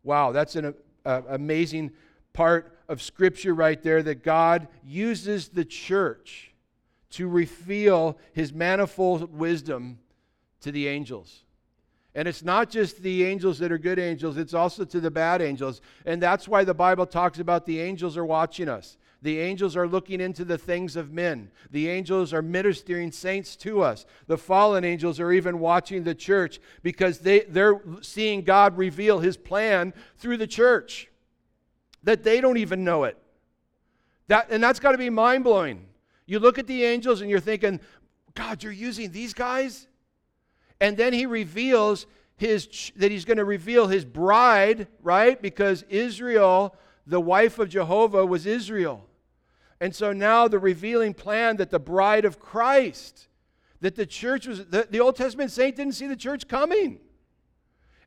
Wow, 0.04 0.32
that's 0.32 0.56
an 0.56 0.72
uh, 1.04 1.20
amazing 1.28 1.90
part 2.32 2.78
of 2.88 3.02
Scripture 3.02 3.52
right 3.52 3.82
there 3.82 4.02
that 4.02 4.24
God 4.24 4.68
uses 4.82 5.50
the 5.50 5.66
church 5.66 6.54
to 7.10 7.28
reveal 7.28 8.18
his 8.32 8.52
manifold 8.52 9.32
wisdom 9.32 9.98
to 10.60 10.72
the 10.72 10.88
angels. 10.88 11.44
And 12.14 12.26
it's 12.26 12.42
not 12.42 12.70
just 12.70 13.02
the 13.02 13.24
angels 13.24 13.58
that 13.60 13.70
are 13.70 13.78
good 13.78 13.98
angels, 13.98 14.36
it's 14.36 14.54
also 14.54 14.84
to 14.84 15.00
the 15.00 15.10
bad 15.10 15.40
angels. 15.40 15.80
And 16.04 16.20
that's 16.20 16.48
why 16.48 16.64
the 16.64 16.74
Bible 16.74 17.06
talks 17.06 17.38
about 17.38 17.64
the 17.64 17.80
angels 17.80 18.16
are 18.16 18.24
watching 18.24 18.68
us. 18.68 18.96
The 19.20 19.40
angels 19.40 19.76
are 19.76 19.88
looking 19.88 20.20
into 20.20 20.44
the 20.44 20.58
things 20.58 20.94
of 20.94 21.12
men. 21.12 21.50
The 21.70 21.88
angels 21.88 22.32
are 22.32 22.42
ministering 22.42 23.10
saints 23.10 23.56
to 23.56 23.82
us. 23.82 24.06
The 24.28 24.38
fallen 24.38 24.84
angels 24.84 25.18
are 25.18 25.32
even 25.32 25.58
watching 25.58 26.04
the 26.04 26.14
church 26.14 26.60
because 26.82 27.18
they, 27.18 27.40
they're 27.40 27.80
seeing 28.00 28.42
God 28.42 28.76
reveal 28.76 29.18
his 29.18 29.36
plan 29.36 29.92
through 30.18 30.36
the 30.36 30.46
church. 30.46 31.08
That 32.04 32.22
they 32.22 32.40
don't 32.40 32.58
even 32.58 32.84
know 32.84 33.04
it. 33.04 33.18
That, 34.28 34.50
and 34.50 34.62
that's 34.62 34.78
got 34.78 34.92
to 34.92 34.98
be 34.98 35.10
mind 35.10 35.42
blowing. 35.42 35.87
You 36.28 36.38
look 36.38 36.58
at 36.58 36.66
the 36.66 36.84
angels 36.84 37.22
and 37.22 37.30
you're 37.30 37.40
thinking, 37.40 37.80
God, 38.34 38.62
you're 38.62 38.70
using 38.70 39.10
these 39.10 39.32
guys? 39.32 39.88
And 40.78 40.94
then 40.94 41.14
he 41.14 41.24
reveals 41.24 42.06
his 42.36 42.92
that 42.96 43.10
he's 43.10 43.24
going 43.24 43.38
to 43.38 43.46
reveal 43.46 43.88
his 43.88 44.04
bride, 44.04 44.88
right? 45.02 45.40
Because 45.40 45.84
Israel, 45.88 46.76
the 47.06 47.18
wife 47.18 47.58
of 47.58 47.70
Jehovah, 47.70 48.26
was 48.26 48.44
Israel. 48.44 49.06
And 49.80 49.94
so 49.94 50.12
now 50.12 50.48
the 50.48 50.58
revealing 50.58 51.14
plan 51.14 51.56
that 51.56 51.70
the 51.70 51.80
bride 51.80 52.26
of 52.26 52.38
Christ, 52.38 53.28
that 53.80 53.96
the 53.96 54.06
church 54.06 54.46
was, 54.46 54.66
the, 54.66 54.86
the 54.90 55.00
Old 55.00 55.16
Testament 55.16 55.50
saint 55.50 55.76
didn't 55.76 55.94
see 55.94 56.08
the 56.08 56.16
church 56.16 56.46
coming. 56.46 57.00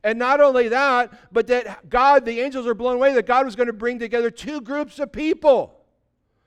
And 0.04 0.16
not 0.16 0.40
only 0.40 0.68
that, 0.68 1.12
but 1.32 1.48
that 1.48 1.88
God, 1.88 2.24
the 2.24 2.40
angels 2.40 2.68
are 2.68 2.74
blown 2.74 2.94
away 2.94 3.14
that 3.14 3.26
God 3.26 3.44
was 3.44 3.56
going 3.56 3.66
to 3.66 3.72
bring 3.72 3.98
together 3.98 4.30
two 4.30 4.60
groups 4.60 5.00
of 5.00 5.10
people. 5.10 5.81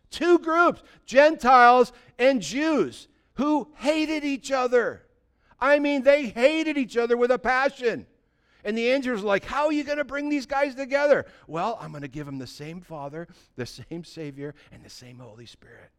Two 0.10 0.40
groups, 0.40 0.82
Gentiles 1.06 1.92
and 2.18 2.42
Jews, 2.42 3.08
who 3.36 3.70
hated 3.76 4.24
each 4.24 4.52
other. 4.52 5.04
I 5.60 5.80
mean, 5.80 6.04
they 6.04 6.28
hated 6.28 6.78
each 6.78 6.98
other 6.98 7.18
with 7.18 7.32
a 7.32 7.40
passion. 7.40 8.06
And 8.64 8.76
the 8.76 8.88
angels 8.88 9.22
are 9.22 9.26
like, 9.26 9.46
How 9.46 9.68
are 9.68 9.72
you 9.72 9.84
going 9.84 10.00
to 10.00 10.04
bring 10.04 10.28
these 10.28 10.46
guys 10.48 10.74
together? 10.74 11.26
Well, 11.48 11.78
I'm 11.80 11.92
going 11.92 12.02
to 12.02 12.08
give 12.08 12.26
them 12.26 12.40
the 12.40 12.48
same 12.48 12.82
Father, 12.82 13.28
the 13.56 13.66
same 13.66 14.04
Savior, 14.04 14.56
and 14.72 14.84
the 14.84 14.90
same 14.90 15.20
Holy 15.20 15.46
Spirit. 15.46 15.92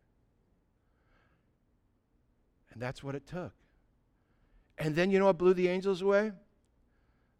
And 2.73 2.83
that's 2.83 3.03
what 3.03 3.15
it 3.15 3.27
took. 3.27 3.53
And 4.79 4.95
then 4.95 5.11
you 5.11 5.19
know 5.19 5.27
what 5.27 5.39
blew 5.39 5.55
the 5.55 5.69
angels 5.69 6.03
away? 6.03 6.33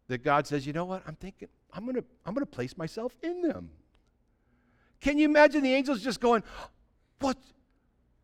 That 0.07 0.23
God 0.23 0.47
says, 0.47 0.65
You 0.65 0.73
know 0.73 0.85
what? 0.85 1.03
I'm 1.05 1.15
thinking, 1.15 1.49
I'm 1.73 1.83
going 1.83 1.95
to 1.95 2.03
I'm 2.25 2.33
going 2.33 2.45
to 2.45 2.51
place 2.51 2.77
myself 2.77 3.15
in 3.21 3.41
them. 3.41 3.69
Can 4.99 5.17
you 5.17 5.25
imagine 5.25 5.63
the 5.63 5.73
angels 5.73 6.01
just 6.01 6.19
going, 6.19 6.43
What? 7.19 7.37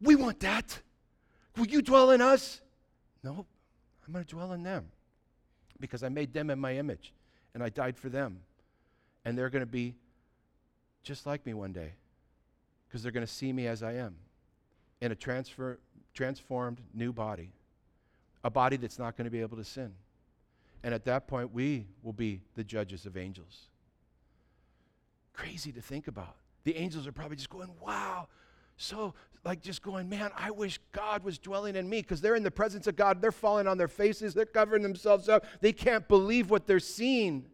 We 0.01 0.15
want 0.15 0.39
that. 0.41 0.79
Will 1.55 1.67
you 1.67 1.81
dwell 1.81 2.11
in 2.11 2.21
us? 2.21 2.61
No, 3.23 3.45
I'm 4.05 4.13
going 4.13 4.25
to 4.25 4.29
dwell 4.29 4.51
in 4.53 4.63
them 4.63 4.87
because 5.79 6.03
I 6.03 6.09
made 6.09 6.33
them 6.33 6.49
in 6.49 6.59
my 6.59 6.75
image 6.75 7.13
and 7.53 7.63
I 7.63 7.69
died 7.69 7.97
for 7.97 8.09
them. 8.09 8.39
And 9.25 9.37
they're 9.37 9.49
going 9.49 9.61
to 9.61 9.65
be 9.65 9.95
just 11.03 11.25
like 11.25 11.45
me 11.45 11.53
one 11.53 11.71
day 11.71 11.93
because 12.87 13.03
they're 13.03 13.11
going 13.11 13.25
to 13.25 13.31
see 13.31 13.53
me 13.53 13.67
as 13.67 13.83
I 13.83 13.93
am 13.93 14.15
in 15.01 15.11
a 15.11 15.15
transfer, 15.15 15.79
transformed 16.13 16.81
new 16.93 17.13
body, 17.13 17.51
a 18.43 18.49
body 18.49 18.77
that's 18.77 18.99
not 18.99 19.15
going 19.15 19.25
to 19.25 19.31
be 19.31 19.41
able 19.41 19.57
to 19.57 19.63
sin. 19.63 19.93
And 20.83 20.93
at 20.93 21.05
that 21.05 21.27
point, 21.27 21.53
we 21.53 21.87
will 22.01 22.13
be 22.13 22.41
the 22.55 22.63
judges 22.63 23.05
of 23.05 23.15
angels. 23.15 23.67
Crazy 25.33 25.71
to 25.71 25.81
think 25.81 26.07
about. 26.07 26.35
The 26.63 26.75
angels 26.77 27.07
are 27.07 27.11
probably 27.11 27.35
just 27.35 27.49
going, 27.49 27.69
wow, 27.81 28.27
so 28.77 29.13
like 29.45 29.61
just 29.61 29.81
going, 29.81 30.07
man, 30.07 30.31
I 30.37 30.51
wish 30.51 30.79
God 30.91 31.23
was 31.23 31.37
dwelling 31.37 31.75
in 31.75 31.89
me 31.89 32.01
because 32.01 32.21
they're 32.21 32.35
in 32.35 32.43
the 32.43 32.51
presence 32.51 32.87
of 32.87 32.95
God. 32.95 33.21
They're 33.21 33.31
falling 33.31 33.67
on 33.67 33.77
their 33.77 33.87
faces, 33.87 34.33
they're 34.33 34.45
covering 34.45 34.83
themselves 34.83 35.27
up. 35.27 35.45
They 35.59 35.73
can't 35.73 36.07
believe 36.07 36.49
what 36.49 36.65
they're 36.65 36.79
seeing. 36.79 37.45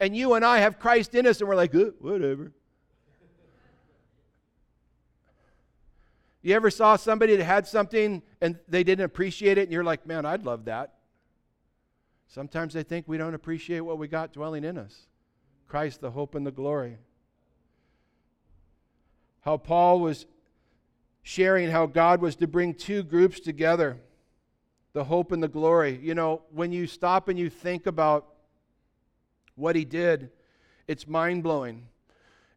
And 0.00 0.16
you 0.16 0.34
and 0.34 0.44
I 0.44 0.58
have 0.58 0.78
Christ 0.78 1.14
in 1.14 1.26
us, 1.26 1.40
and 1.40 1.48
we're 1.48 1.56
like, 1.56 1.74
uh, 1.74 1.86
whatever. 2.00 2.52
You 6.40 6.54
ever 6.54 6.70
saw 6.70 6.94
somebody 6.96 7.34
that 7.34 7.44
had 7.44 7.66
something 7.66 8.22
and 8.40 8.58
they 8.68 8.84
didn't 8.84 9.04
appreciate 9.04 9.58
it, 9.58 9.62
and 9.62 9.72
you're 9.72 9.82
like, 9.82 10.06
man, 10.06 10.24
I'd 10.24 10.44
love 10.44 10.66
that? 10.66 10.94
Sometimes 12.28 12.74
they 12.74 12.84
think 12.84 13.08
we 13.08 13.18
don't 13.18 13.34
appreciate 13.34 13.80
what 13.80 13.98
we 13.98 14.06
got 14.06 14.32
dwelling 14.32 14.62
in 14.64 14.78
us 14.78 15.06
Christ, 15.66 16.00
the 16.00 16.10
hope 16.10 16.34
and 16.34 16.46
the 16.46 16.52
glory 16.52 16.98
how 19.48 19.56
Paul 19.56 20.00
was 20.00 20.26
sharing 21.22 21.70
how 21.70 21.86
God 21.86 22.20
was 22.20 22.36
to 22.36 22.46
bring 22.46 22.74
two 22.74 23.02
groups 23.02 23.40
together 23.40 23.96
the 24.92 25.04
hope 25.04 25.32
and 25.32 25.42
the 25.42 25.48
glory. 25.48 25.98
You 26.02 26.14
know, 26.14 26.42
when 26.52 26.70
you 26.70 26.86
stop 26.86 27.28
and 27.28 27.38
you 27.38 27.48
think 27.48 27.86
about 27.86 28.26
what 29.54 29.74
he 29.74 29.86
did, 29.86 30.28
it's 30.86 31.08
mind 31.08 31.44
blowing. 31.44 31.86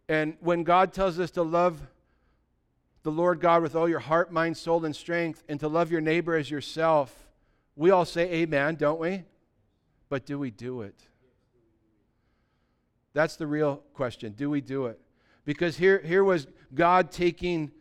And 0.10 0.36
when 0.42 0.64
God 0.64 0.92
tells 0.92 1.18
us 1.18 1.32
to 1.32 1.44
love 1.44 1.82
the 3.04 3.12
Lord 3.12 3.40
God 3.40 3.62
with 3.62 3.74
all 3.74 3.88
your 3.88 4.00
heart, 4.00 4.34
mind, 4.34 4.58
soul, 4.58 4.84
and 4.84 4.94
strength, 4.94 5.46
and 5.48 5.62
to 5.62 5.70
love 5.70 5.94
your 5.94 6.02
neighbor 6.02 6.36
as 6.36 6.52
yourself, 6.52 7.30
we 7.78 7.90
all 7.90 8.04
say 8.04 8.30
amen, 8.34 8.76
don't 8.76 9.00
we? 9.00 9.24
But 10.10 10.26
do 10.26 10.38
we 10.38 10.52
do 10.52 10.82
it? 10.82 11.00
That's 13.14 13.38
the 13.38 13.48
real 13.48 13.78
question. 13.94 14.34
Do 14.34 14.50
we 14.50 14.60
do 14.60 14.88
it? 14.88 15.00
Because 15.46 15.78
here, 15.78 16.00
here 16.00 16.24
was 16.24 16.48
God 16.74 17.12
taking 17.12 17.72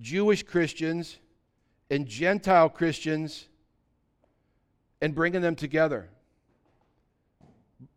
Jewish 0.00 0.42
Christians 0.42 1.16
and 1.90 2.06
Gentile 2.06 2.68
Christians 2.68 3.46
and 5.00 5.14
bringing 5.14 5.40
them 5.40 5.54
together, 5.54 6.08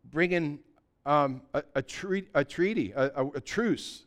bringing 0.04 0.60
um, 1.04 1.42
a, 1.52 1.62
a, 1.74 1.84
a, 2.34 2.44
treaty, 2.44 2.92
a, 2.94 3.10
a, 3.14 3.26
a 3.28 3.40
truce. 3.40 4.04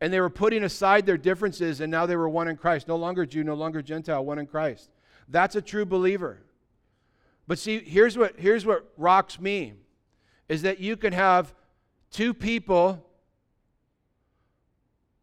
And 0.00 0.12
they 0.12 0.20
were 0.20 0.30
putting 0.30 0.64
aside 0.64 1.06
their 1.06 1.16
differences, 1.16 1.80
and 1.80 1.90
now 1.90 2.06
they 2.06 2.16
were 2.16 2.28
one 2.28 2.48
in 2.48 2.56
Christ. 2.56 2.88
No 2.88 2.96
longer 2.96 3.24
Jew, 3.24 3.44
no 3.44 3.54
longer 3.54 3.82
Gentile, 3.82 4.24
one 4.24 4.38
in 4.38 4.46
Christ. 4.46 4.90
That's 5.28 5.54
a 5.54 5.62
true 5.62 5.84
believer. 5.84 6.40
But 7.46 7.58
see, 7.58 7.80
here's 7.80 8.16
what, 8.16 8.38
here's 8.38 8.66
what 8.66 8.92
rocks 8.96 9.40
me 9.40 9.74
is 10.48 10.62
that 10.62 10.80
you 10.80 10.96
can 10.96 11.12
have 11.12 11.54
two 12.10 12.34
people 12.34 13.04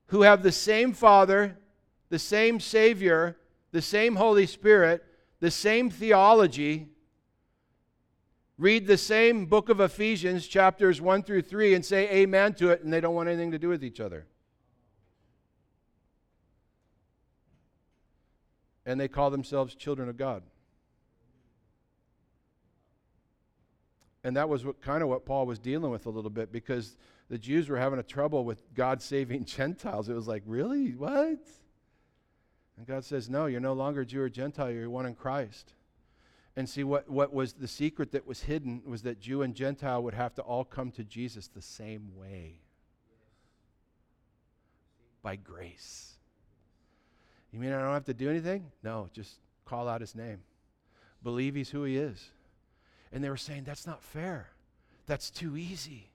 who 0.10 0.24
have 0.24 0.44
the 0.44 0.52
same 0.52 0.94
Father, 0.94 1.58
the 2.10 2.20
same 2.20 2.60
Savior, 2.60 3.38
the 3.72 3.82
same 3.82 4.16
Holy 4.16 4.46
Spirit, 4.46 5.04
the 5.40 5.52
same 5.52 5.90
theology, 5.90 6.90
read 8.58 8.88
the 8.88 8.98
same 8.98 9.46
book 9.46 9.70
of 9.70 9.80
Ephesians, 9.80 10.48
chapters 10.48 11.00
1 11.00 11.24
through 11.24 11.44
3, 11.44 11.76
and 11.76 11.86
say 11.86 12.10
amen 12.10 12.54
to 12.56 12.70
it, 12.70 12.84
and 12.84 12.92
they 12.92 13.00
don't 13.00 13.16
want 13.16 13.30
anything 13.30 13.52
to 13.52 13.60
do 13.60 13.70
with 13.70 13.84
each 13.84 14.00
other. 14.00 14.26
And 18.86 19.00
they 19.00 19.08
call 19.08 19.30
themselves 19.30 19.76
children 19.76 20.10
of 20.10 20.18
God. 20.18 20.42
And 24.24 24.36
that 24.36 24.50
was 24.50 24.66
what, 24.66 24.82
kind 24.82 25.04
of 25.04 25.10
what 25.10 25.26
Paul 25.26 25.46
was 25.46 25.60
dealing 25.60 25.92
with 25.92 26.06
a 26.08 26.10
little 26.10 26.32
bit 26.32 26.52
because 26.52 26.98
the 27.30 27.38
Jews 27.38 27.70
were 27.70 27.78
having 27.78 28.00
a 28.00 28.04
trouble 28.04 28.44
with 28.44 28.74
God 28.74 29.02
saving 29.02 29.46
Gentiles. 29.46 30.10
It 30.10 30.14
was 30.14 30.28
like, 30.28 30.44
really? 30.46 30.96
What? 30.96 31.40
And 32.78 32.88
God 32.88 33.04
says, 33.04 33.30
no, 33.30 33.46
you're 33.46 33.60
no 33.60 33.74
longer 33.74 34.06
Jew 34.06 34.22
or 34.22 34.30
Gentile, 34.30 34.72
you're 34.72 34.90
one 34.90 35.06
in 35.06 35.16
Christ. 35.16 35.74
And 36.56 36.68
see, 36.68 36.84
what, 36.84 37.10
what 37.10 37.34
was 37.34 37.54
the 37.54 37.68
secret 37.68 38.12
that 38.12 38.26
was 38.26 38.42
hidden 38.42 38.82
was 38.86 39.04
that 39.04 39.20
Jew 39.20 39.44
and 39.44 39.54
Gentile 39.54 40.02
would 40.04 40.14
have 40.14 40.34
to 40.36 40.42
all 40.42 40.66
come 40.66 40.92
to 40.92 41.04
Jesus 41.04 41.48
the 41.48 41.62
same 41.62 42.12
way 42.16 42.62
by 45.22 45.36
grace. 45.36 46.14
You 47.52 47.60
mean 47.60 47.72
I 47.72 47.82
don't 47.82 47.94
have 47.94 48.06
to 48.06 48.14
do 48.14 48.30
anything? 48.30 48.72
No, 48.84 49.10
just 49.14 49.40
call 49.66 49.88
out 49.88 50.02
his 50.02 50.16
name. 50.16 50.40
believe 51.24 51.56
he's 51.56 51.70
who 51.70 51.84
he 51.84 51.98
is. 51.98 52.32
And 53.12 53.24
they 53.24 53.30
were 53.30 53.38
saying, 53.38 53.64
that's 53.64 53.88
not 53.88 54.04
fair. 54.04 54.48
That's 55.06 55.30
too 55.30 55.58
easy. 55.58 56.12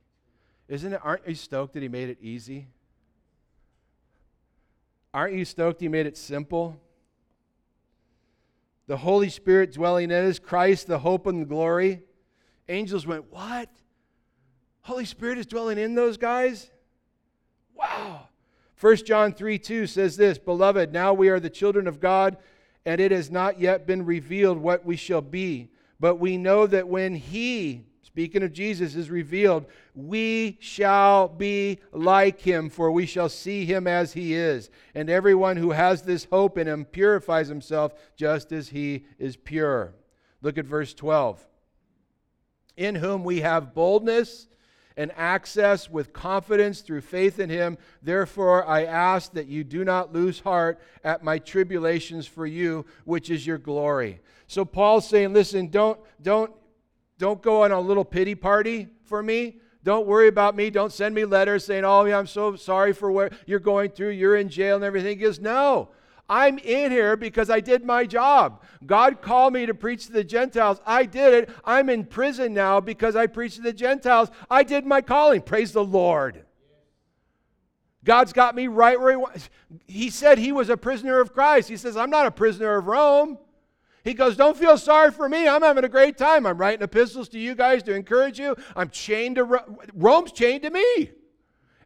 Isn't 0.69 0.93
it? 0.93 1.01
Aren't 1.03 1.29
you 1.29 1.35
stoked 1.35 1.75
that 1.75 1.83
he 1.83 1.89
made 1.89 2.09
it 2.09 2.19
easy? 2.21 2.69
Aren't 5.13 5.35
you 5.35 5.45
stoked 5.45 5.81
he 5.81 5.89
made 5.89 6.07
it 6.07 6.17
simple? 6.17 6.81
The 8.87 8.97
Holy 8.97 9.29
Spirit 9.29 9.73
dwelling 9.73 10.11
in 10.11 10.27
us, 10.27 10.39
Christ, 10.39 10.87
the 10.87 10.99
hope 10.99 11.27
and 11.27 11.43
the 11.43 11.47
glory. 11.47 12.03
Angels 12.69 13.07
went, 13.07 13.31
What? 13.31 13.69
Holy 14.83 15.05
Spirit 15.07 15.39
is 15.39 15.47
dwelling 15.47 15.79
in 15.79 15.95
those 15.95 16.17
guys? 16.17 16.71
Wow. 17.75 18.29
1 18.81 18.97
John 18.97 19.33
3 19.33 19.59
2 19.59 19.87
says 19.87 20.17
this 20.17 20.39
Beloved, 20.39 20.93
now 20.93 21.15
we 21.15 21.29
are 21.29 21.41
the 21.41 21.49
children 21.49 21.87
of 21.87 22.01
God, 22.01 22.37
and 22.85 23.01
it 23.01 23.11
has 23.11 23.31
not 23.31 23.61
yet 23.61 23.87
been 23.87 24.05
revealed 24.05 24.59
what 24.59 24.85
we 24.85 24.97
shall 24.97 25.23
be. 25.23 25.71
But 26.01 26.17
we 26.17 26.37
know 26.37 26.67
that 26.67 26.89
when 26.89 27.15
He, 27.15 27.87
speaking 28.15 28.45
of 28.45 28.53
Jesus, 28.53 28.95
is 28.95 29.11
revealed, 29.11 29.67
we 29.93 30.57
shall 30.61 31.27
be 31.27 31.81
like 31.91 32.41
Him, 32.41 32.71
for 32.71 32.93
we 32.93 33.07
shall 33.07 33.29
see 33.29 33.65
Him 33.65 33.89
as 33.89 34.13
He 34.13 34.35
is. 34.35 34.71
And 34.95 35.11
everyone 35.11 35.57
who 35.57 35.73
has 35.73 36.03
this 36.03 36.23
hope 36.27 36.57
in 36.57 36.69
Him 36.69 36.85
purifies 36.85 37.49
himself 37.49 37.93
just 38.15 38.53
as 38.53 38.69
He 38.69 39.05
is 39.19 39.37
pure. 39.37 39.97
Look 40.43 40.59
at 40.59 40.65
verse 40.65 40.95
12. 40.95 41.45
In 42.77 42.95
whom 42.95 43.25
we 43.25 43.41
have 43.41 43.75
boldness 43.75 44.47
and 44.97 45.11
access 45.17 45.91
with 45.91 46.13
confidence 46.13 46.83
through 46.83 47.01
faith 47.01 47.41
in 47.41 47.51
him. 47.51 47.77
Therefore, 48.01 48.65
I 48.65 48.85
ask 48.85 49.33
that 49.33 49.49
you 49.49 49.65
do 49.65 49.85
not 49.85 50.13
lose 50.13 50.39
heart 50.39 50.81
at 51.03 51.25
my 51.25 51.41
tribulations 51.41 52.29
for 52.29 52.47
you, 52.47 52.87
which 53.05 53.29
is 53.29 53.45
your 53.45 53.59
glory. 53.59 54.21
So 54.47 54.65
Paul's 54.65 55.09
saying, 55.09 55.33
listen, 55.33 55.67
don't 55.67 55.99
don't 56.23 56.53
don't 57.19 57.41
go 57.43 57.65
on 57.65 57.73
a 57.73 57.81
little 57.81 58.05
pity 58.05 58.35
party 58.35 58.89
for 59.05 59.23
me. 59.23 59.59
Don't 59.83 60.07
worry 60.07 60.29
about 60.29 60.57
me. 60.57 60.71
Don't 60.71 60.93
send 60.93 61.15
me 61.15 61.25
letters 61.25 61.65
saying, 61.65 61.85
"Oh, 61.85 62.05
yeah, 62.05 62.19
I'm 62.19 62.27
so 62.27 62.57
sorry 62.57 62.93
for 62.93 63.11
what 63.13 63.33
you're 63.47 63.61
going 63.61 63.91
through. 63.91 64.11
You're 64.11 64.37
in 64.37 64.49
jail 64.49 64.77
and 64.77 64.85
everything." 64.85 65.19
Goes, 65.19 65.41
"No. 65.41 65.91
I'm 66.29 66.57
in 66.59 66.91
here 66.91 67.17
because 67.17 67.51
I 67.51 67.61
did 67.61 67.85
my 67.85 68.07
job. 68.07 68.63
God 68.87 69.21
called 69.21 69.53
me 69.53 69.67
to 69.67 69.75
preach 69.75 70.07
to 70.07 70.13
the 70.13 70.25
Gentiles. 70.25 70.81
I 70.87 71.05
did 71.05 71.35
it. 71.35 71.51
I'm 71.65 71.91
in 71.91 72.05
prison 72.05 72.55
now 72.55 72.81
because 72.81 73.15
I 73.15 73.27
preached 73.27 73.57
to 73.57 73.63
the 73.63 73.75
Gentiles. 73.75 74.31
I 74.51 74.63
did 74.63 74.87
my 74.87 75.03
calling. 75.03 75.43
Praise 75.43 75.73
the 75.73 75.85
Lord. 75.85 76.47
God's 78.05 78.33
got 78.33 78.55
me 78.55 78.69
right 78.69 78.99
where 78.99 79.11
He 79.11 79.17
wants. 79.17 79.51
He 79.87 80.09
said 80.09 80.39
He 80.39 80.51
was 80.53 80.71
a 80.71 80.77
prisoner 80.77 81.21
of 81.21 81.35
Christ. 81.35 81.69
He 81.69 81.77
says, 81.77 81.97
I'm 81.97 82.11
not 82.11 82.27
a 82.27 82.31
prisoner 82.31 82.77
of 82.77 82.87
Rome. 82.87 83.39
He 84.05 84.15
goes, 84.15 84.37
Don't 84.37 84.57
feel 84.57 84.79
sorry 84.79 85.11
for 85.11 85.29
me. 85.29 85.49
I'm 85.49 85.63
having 85.63 85.85
a 85.85 85.89
great 85.89 86.17
time. 86.17 86.47
I'm 86.47 86.59
writing 86.59 86.85
epistles 86.85 87.29
to 87.31 87.39
you 87.39 87.55
guys 87.55 87.83
to 87.85 87.95
encourage 87.95 88.39
you. 88.39 88.55
I'm 88.77 88.91
chained 88.91 89.37
to 89.37 89.45
Rome. 89.45 89.79
Rome's 89.95 90.31
chained 90.31 90.63
to 90.63 90.71
me 90.71 91.11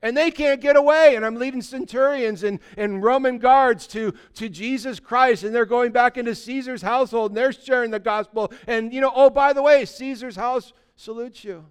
and 0.03 0.17
they 0.17 0.31
can't 0.31 0.61
get 0.61 0.77
away. 0.77 1.17
And 1.17 1.25
I'm 1.25 1.37
leading 1.37 1.63
centurions 1.63 2.43
and, 2.43 2.61
and 2.77 3.03
Roman 3.03 3.39
guards 3.39 3.87
to, 3.89 4.15
to 4.35 4.49
Jesus 4.49 5.01
Christ, 5.01 5.45
and 5.45 5.55
they're 5.55 5.67
going 5.67 5.93
back 5.93 6.17
into 6.17 6.35
Caesar's 6.35 6.83
household 6.83 7.31
and 7.31 7.37
they're 7.37 7.53
sharing 7.53 7.91
the 7.91 7.99
gospel. 7.99 8.53
And, 8.67 8.93
you 8.93 9.01
know, 9.01 9.13
oh, 9.15 9.31
by 9.31 9.53
the 9.53 9.63
way, 9.63 9.85
Caesar's 9.85 10.37
house 10.37 10.73
salutes 10.97 11.45
you. 11.45 11.65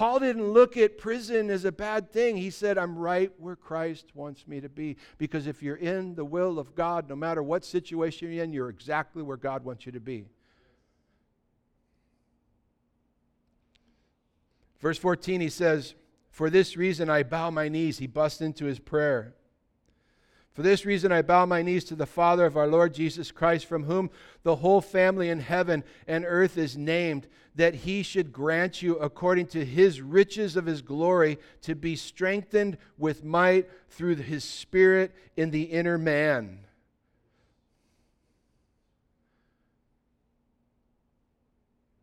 Paul 0.00 0.20
didn't 0.20 0.54
look 0.54 0.78
at 0.78 0.96
prison 0.96 1.50
as 1.50 1.66
a 1.66 1.70
bad 1.70 2.10
thing. 2.10 2.38
He 2.38 2.48
said, 2.48 2.78
I'm 2.78 2.96
right 2.96 3.30
where 3.36 3.54
Christ 3.54 4.06
wants 4.14 4.48
me 4.48 4.58
to 4.62 4.68
be. 4.70 4.96
Because 5.18 5.46
if 5.46 5.62
you're 5.62 5.76
in 5.76 6.14
the 6.14 6.24
will 6.24 6.58
of 6.58 6.74
God, 6.74 7.06
no 7.06 7.14
matter 7.14 7.42
what 7.42 7.66
situation 7.66 8.32
you're 8.32 8.42
in, 8.42 8.50
you're 8.50 8.70
exactly 8.70 9.22
where 9.22 9.36
God 9.36 9.62
wants 9.62 9.84
you 9.84 9.92
to 9.92 10.00
be. 10.00 10.24
Verse 14.80 14.96
14, 14.96 15.42
he 15.42 15.50
says, 15.50 15.92
For 16.30 16.48
this 16.48 16.78
reason 16.78 17.10
I 17.10 17.22
bow 17.22 17.50
my 17.50 17.68
knees. 17.68 17.98
He 17.98 18.06
busts 18.06 18.40
into 18.40 18.64
his 18.64 18.78
prayer. 18.78 19.34
For 20.54 20.62
this 20.62 20.86
reason 20.86 21.12
I 21.12 21.20
bow 21.20 21.44
my 21.44 21.60
knees 21.60 21.84
to 21.84 21.94
the 21.94 22.06
Father 22.06 22.46
of 22.46 22.56
our 22.56 22.66
Lord 22.66 22.94
Jesus 22.94 23.30
Christ, 23.30 23.66
from 23.66 23.84
whom 23.84 24.10
the 24.44 24.56
whole 24.56 24.80
family 24.80 25.28
in 25.28 25.40
heaven 25.40 25.84
and 26.08 26.24
earth 26.26 26.56
is 26.56 26.74
named, 26.74 27.28
that 27.60 27.74
he 27.74 28.02
should 28.02 28.32
grant 28.32 28.80
you, 28.80 28.96
according 28.96 29.46
to 29.46 29.62
his 29.62 30.00
riches 30.00 30.56
of 30.56 30.64
his 30.64 30.80
glory, 30.80 31.38
to 31.60 31.74
be 31.74 31.94
strengthened 31.94 32.78
with 32.96 33.22
might 33.22 33.68
through 33.90 34.16
his 34.16 34.42
Spirit 34.44 35.14
in 35.36 35.50
the 35.50 35.64
inner 35.64 35.98
man. 35.98 36.60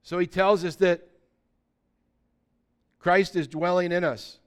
So 0.04 0.20
he 0.20 0.28
tells 0.28 0.64
us 0.64 0.76
that 0.76 1.08
Christ 3.00 3.36
is 3.36 3.48
dwelling 3.48 3.92
in 3.92 4.04
us. 4.04 4.38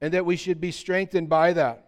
And 0.00 0.14
that 0.14 0.24
we 0.24 0.36
should 0.36 0.62
be 0.62 0.70
strengthened 0.70 1.28
by 1.28 1.52
that. 1.52 1.83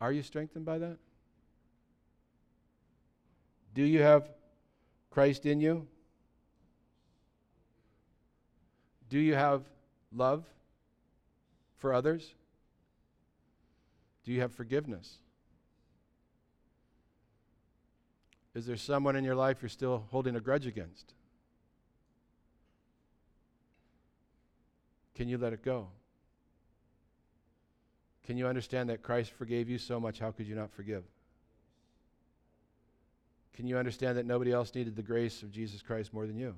Are 0.00 0.12
you 0.12 0.22
strengthened 0.22 0.64
by 0.64 0.78
that? 0.78 0.98
Do 3.74 3.82
you 3.82 4.02
have 4.02 4.28
Christ 5.10 5.46
in 5.46 5.60
you? 5.60 5.86
Do 9.08 9.18
you 9.18 9.34
have 9.34 9.62
love 10.12 10.44
for 11.78 11.92
others? 11.92 12.34
Do 14.24 14.32
you 14.32 14.40
have 14.40 14.52
forgiveness? 14.52 15.18
Is 18.54 18.66
there 18.66 18.76
someone 18.76 19.16
in 19.16 19.24
your 19.24 19.34
life 19.34 19.58
you're 19.60 19.68
still 19.68 20.04
holding 20.10 20.34
a 20.34 20.40
grudge 20.40 20.66
against? 20.66 21.12
Can 25.14 25.28
you 25.28 25.38
let 25.38 25.52
it 25.52 25.62
go? 25.62 25.88
Can 28.26 28.36
you 28.36 28.48
understand 28.48 28.90
that 28.90 29.02
Christ 29.02 29.30
forgave 29.30 29.68
you 29.68 29.78
so 29.78 30.00
much? 30.00 30.18
How 30.18 30.32
could 30.32 30.48
you 30.48 30.56
not 30.56 30.72
forgive? 30.72 31.04
Can 33.54 33.68
you 33.68 33.78
understand 33.78 34.18
that 34.18 34.26
nobody 34.26 34.52
else 34.52 34.74
needed 34.74 34.96
the 34.96 35.02
grace 35.02 35.42
of 35.42 35.52
Jesus 35.52 35.80
Christ 35.80 36.12
more 36.12 36.26
than 36.26 36.36
you? 36.36 36.54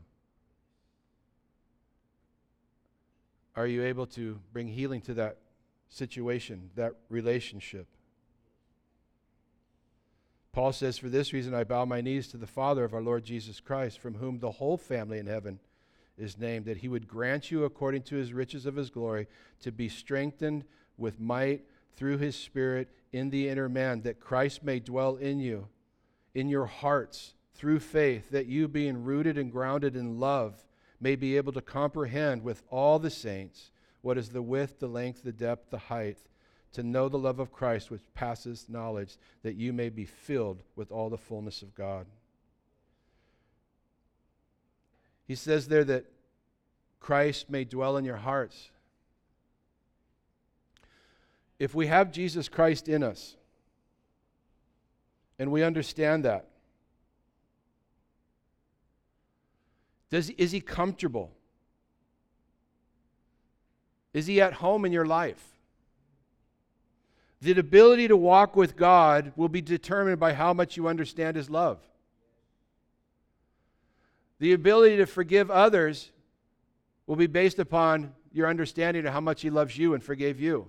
Are 3.55 3.67
you 3.67 3.85
able 3.85 4.07
to 4.07 4.39
bring 4.53 4.67
healing 4.67 5.01
to 5.03 5.15
that 5.15 5.39
situation, 5.89 6.71
that 6.75 6.95
relationship? 7.11 7.87
Paul 10.53 10.73
says, 10.73 10.97
For 10.97 11.09
this 11.09 11.33
reason 11.33 11.55
I 11.55 11.65
bow 11.65 11.85
my 11.85 12.01
knees 12.01 12.29
to 12.29 12.37
the 12.37 12.47
Father 12.47 12.83
of 12.83 12.95
our 12.95 13.03
Lord 13.03 13.25
Jesus 13.25 13.61
Christ, 13.61 13.99
from 13.99 14.15
whom 14.15 14.39
the 14.39 14.53
whole 14.53 14.77
family 14.77 15.19
in 15.19 15.27
heaven 15.27 15.61
is 16.17 16.39
named, 16.39 16.65
that 16.65 16.79
he 16.79 16.89
would 16.89 17.07
grant 17.07 17.51
you, 17.51 17.65
according 17.65 18.03
to 18.05 18.17
his 18.17 18.33
riches 18.33 18.65
of 18.65 18.75
his 18.75 18.91
glory, 18.91 19.29
to 19.61 19.71
be 19.71 19.89
strengthened 19.89 20.65
with 20.99 21.19
might 21.19 21.63
through 21.97 22.19
his 22.19 22.37
Spirit 22.37 22.89
in 23.13 23.31
the 23.31 23.49
inner 23.49 23.69
man, 23.69 24.03
that 24.03 24.21
Christ 24.21 24.63
may 24.63 24.81
dwell 24.81 25.17
in 25.17 25.41
you, 25.41 25.69
in 26.35 26.49
your 26.49 26.67
hearts, 26.67 27.35
through 27.55 27.81
faith, 27.81 28.31
that 28.31 28.47
you, 28.47 28.69
being 28.69 29.03
rooted 29.03 29.39
and 29.39 29.51
grounded 29.51 29.97
in 29.97 30.21
love, 30.21 30.65
may 31.01 31.17
be 31.17 31.37
able 31.37 31.53
to 31.53 31.63
comprehend 31.63 32.43
with 32.43 32.63
all 32.71 32.99
the 32.99 33.11
saints 33.11 33.71
what 34.03 34.19
is 34.19 34.29
the 34.29 34.43
width, 34.43 34.79
the 34.79 34.87
length, 34.87 35.23
the 35.23 35.33
depth, 35.33 35.71
the 35.71 35.79
height 35.79 36.19
to 36.73 36.83
know 36.83 37.09
the 37.09 37.19
love 37.19 37.41
of 37.41 37.53
Christ 37.53 37.91
which 37.91 38.03
passes 38.15 38.69
knowledge, 38.69 39.17
that 39.43 39.57
you 39.57 39.73
may 39.73 39.89
be 39.89 40.05
filled 40.05 40.63
with 40.77 40.91
all 40.91 41.09
the 41.09 41.17
fullness 41.17 41.63
of 41.63 41.75
God. 41.75 42.07
He 45.27 45.35
says 45.35 45.69
there 45.69 45.85
that 45.85 46.07
Christ 47.01 47.51
may 47.51 47.65
dwell 47.65 47.97
in 47.97 48.05
your 48.05 48.17
hearts. 48.17 48.71
If 51.59 51.75
we 51.75 51.87
have 51.89 52.13
Jesus 52.13 52.49
Christ 52.49 52.89
in 52.89 53.03
us, 53.03 53.37
and 55.39 55.51
we 55.51 55.63
understand 55.63 56.25
that, 56.25 56.47
does, 60.11 60.31
is 60.31 60.53
he 60.53 60.61
comfortable? 60.61 61.33
Is 64.13 64.27
he 64.27 64.41
at 64.41 64.55
home 64.55 64.85
in 64.85 64.93
your 64.93 65.07
life? 65.07 65.45
The 67.41 67.59
ability 67.59 68.09
to 68.09 68.17
walk 68.17 68.57
with 68.57 68.77
God 68.77 69.33
will 69.37 69.49
be 69.49 69.61
determined 69.61 70.19
by 70.19 70.33
how 70.33 70.53
much 70.53 70.77
you 70.77 70.89
understand 70.89 71.37
His 71.37 71.49
love. 71.49 71.79
The 74.41 74.53
ability 74.53 74.97
to 74.97 75.07
forgive 75.07 75.51
others 75.51 76.11
will 77.07 77.17
be 77.17 77.27
based 77.27 77.59
upon 77.59 78.13
your 78.33 78.49
understanding 78.49 79.07
of 79.07 79.13
how 79.13 79.21
much 79.21 79.43
He 79.43 79.51
loves 79.51 79.79
you 79.79 79.95
and 79.95 80.03
forgave 80.03 80.41
you. 80.41 80.67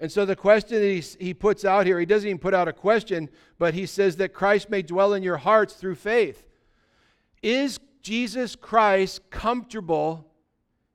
And 0.00 0.10
so 0.10 0.24
the 0.24 0.34
question 0.34 0.82
he, 0.82 1.00
he 1.20 1.34
puts 1.34 1.64
out 1.64 1.84
here, 1.84 2.00
he 2.00 2.06
doesn't 2.06 2.26
even 2.26 2.38
put 2.38 2.54
out 2.54 2.68
a 2.68 2.72
question, 2.72 3.28
but 3.58 3.74
he 3.74 3.84
says 3.84 4.16
that 4.16 4.32
Christ 4.32 4.70
may 4.70 4.80
dwell 4.80 5.12
in 5.12 5.22
your 5.22 5.36
hearts 5.36 5.74
through 5.74 5.96
faith. 5.96 6.46
Is 7.42 7.78
Jesus 8.00 8.56
Christ 8.56 9.28
comfortable 9.28 10.26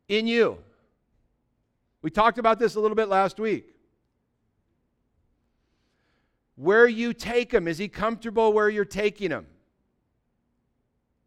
in 0.08 0.26
you? 0.26 0.58
We 2.02 2.10
talked 2.10 2.40
about 2.40 2.58
this 2.58 2.76
a 2.76 2.80
little 2.80 2.96
bit 2.96 3.08
last 3.08 3.40
week. 3.40 3.76
Where 6.56 6.88
you 6.88 7.14
take 7.14 7.54
him, 7.54 7.68
is 7.68 7.78
he 7.78 7.88
comfortable 7.88 8.54
where 8.54 8.70
you're 8.70 8.86
taking 8.86 9.30
him? 9.30 9.46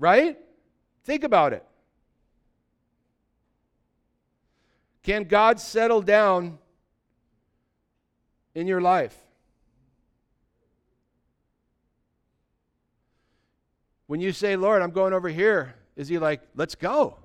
Right? 0.00 0.36
Think 1.04 1.22
about 1.22 1.52
it. 1.52 1.64
Can 5.04 5.24
God 5.24 5.60
settle 5.60 6.02
down 6.02 6.58
in 8.58 8.66
your 8.66 8.80
life? 8.80 9.16
When 14.08 14.20
you 14.20 14.32
say, 14.32 14.56
Lord, 14.56 14.82
I'm 14.82 14.90
going 14.90 15.12
over 15.12 15.28
here, 15.28 15.76
is 15.94 16.08
he 16.08 16.18
like, 16.18 16.40
let's 16.56 16.74
go? 16.74 17.18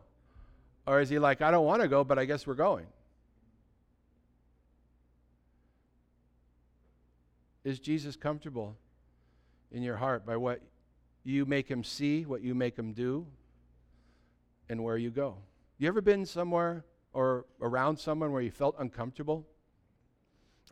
Or 0.85 1.01
is 1.01 1.09
he 1.09 1.17
like, 1.17 1.41
I 1.41 1.49
don't 1.49 1.65
want 1.65 1.81
to 1.81 1.87
go, 1.87 2.03
but 2.03 2.19
I 2.19 2.25
guess 2.25 2.45
we're 2.45 2.53
going? 2.53 2.85
Is 7.63 7.79
Jesus 7.79 8.15
comfortable 8.15 8.77
in 9.71 9.81
your 9.81 9.97
heart 9.97 10.27
by 10.27 10.37
what 10.37 10.61
you 11.23 11.45
make 11.47 11.67
him 11.67 11.83
see, 11.83 12.25
what 12.25 12.43
you 12.43 12.53
make 12.53 12.77
him 12.77 12.93
do, 12.93 13.25
and 14.69 14.83
where 14.83 14.97
you 14.97 15.09
go? 15.09 15.37
You 15.79 15.87
ever 15.87 16.01
been 16.01 16.27
somewhere 16.27 16.85
or 17.11 17.45
around 17.59 17.97
someone 17.97 18.31
where 18.31 18.41
you 18.43 18.51
felt 18.51 18.75
uncomfortable? 18.77 19.47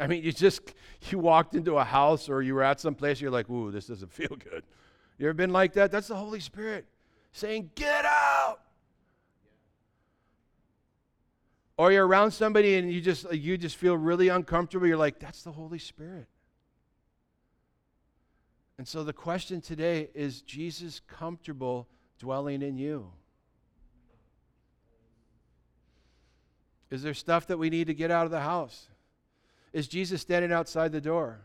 I 0.02 0.08
mean, 0.08 0.24
you 0.24 0.32
just 0.32 0.74
you 1.10 1.20
walked 1.20 1.54
into 1.54 1.78
a 1.78 1.84
house 1.84 2.28
or 2.28 2.42
you 2.42 2.56
were 2.56 2.64
at 2.64 2.80
some 2.80 2.96
place, 2.96 3.22
you're 3.22 3.32
like, 3.32 3.50
ooh, 3.50 3.70
this 3.72 3.86
doesn't 3.86 4.12
feel 4.12 4.36
good. 4.36 4.64
You 5.20 5.28
ever 5.28 5.34
been 5.36 5.54
like 5.54 5.74
that? 5.74 5.92
That's 5.92 6.08
the 6.08 6.16
Holy 6.16 6.40
Spirit 6.40 6.88
saying, 7.32 7.70
Get 7.76 8.04
out. 8.06 8.60
Or 11.78 11.92
you're 11.92 12.06
around 12.06 12.32
somebody 12.32 12.76
and 12.76 12.92
you 12.92 13.00
just 13.00 13.32
you 13.32 13.58
just 13.58 13.76
feel 13.76 13.96
really 13.96 14.28
uncomfortable. 14.28 14.88
You're 14.88 14.98
like, 14.98 15.20
that's 15.20 15.44
the 15.44 15.52
Holy 15.52 15.80
Spirit. 15.80 16.28
And 18.78 18.88
so 18.88 19.04
the 19.04 19.14
question 19.14 19.62
today 19.62 20.10
is 20.16 20.42
Jesus 20.42 21.00
comfortable 21.08 21.88
dwelling 22.18 22.64
in 22.64 22.78
you? 22.78 23.12
Is 26.90 27.04
there 27.04 27.14
stuff 27.14 27.48
that 27.48 27.58
we 27.58 27.70
need 27.70 27.88
to 27.88 27.94
get 27.94 28.12
out 28.12 28.26
of 28.26 28.32
the 28.32 28.42
house? 28.42 28.88
Is 29.73 29.88
Jesus 29.88 30.21
standing 30.21 30.51
outside 30.51 30.91
the 30.91 31.01
door? 31.01 31.39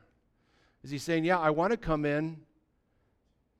Is 0.82 0.90
he 0.90 0.98
saying, 0.98 1.24
Yeah, 1.24 1.38
I 1.38 1.50
want 1.50 1.72
to 1.72 1.76
come 1.76 2.04
in, 2.04 2.38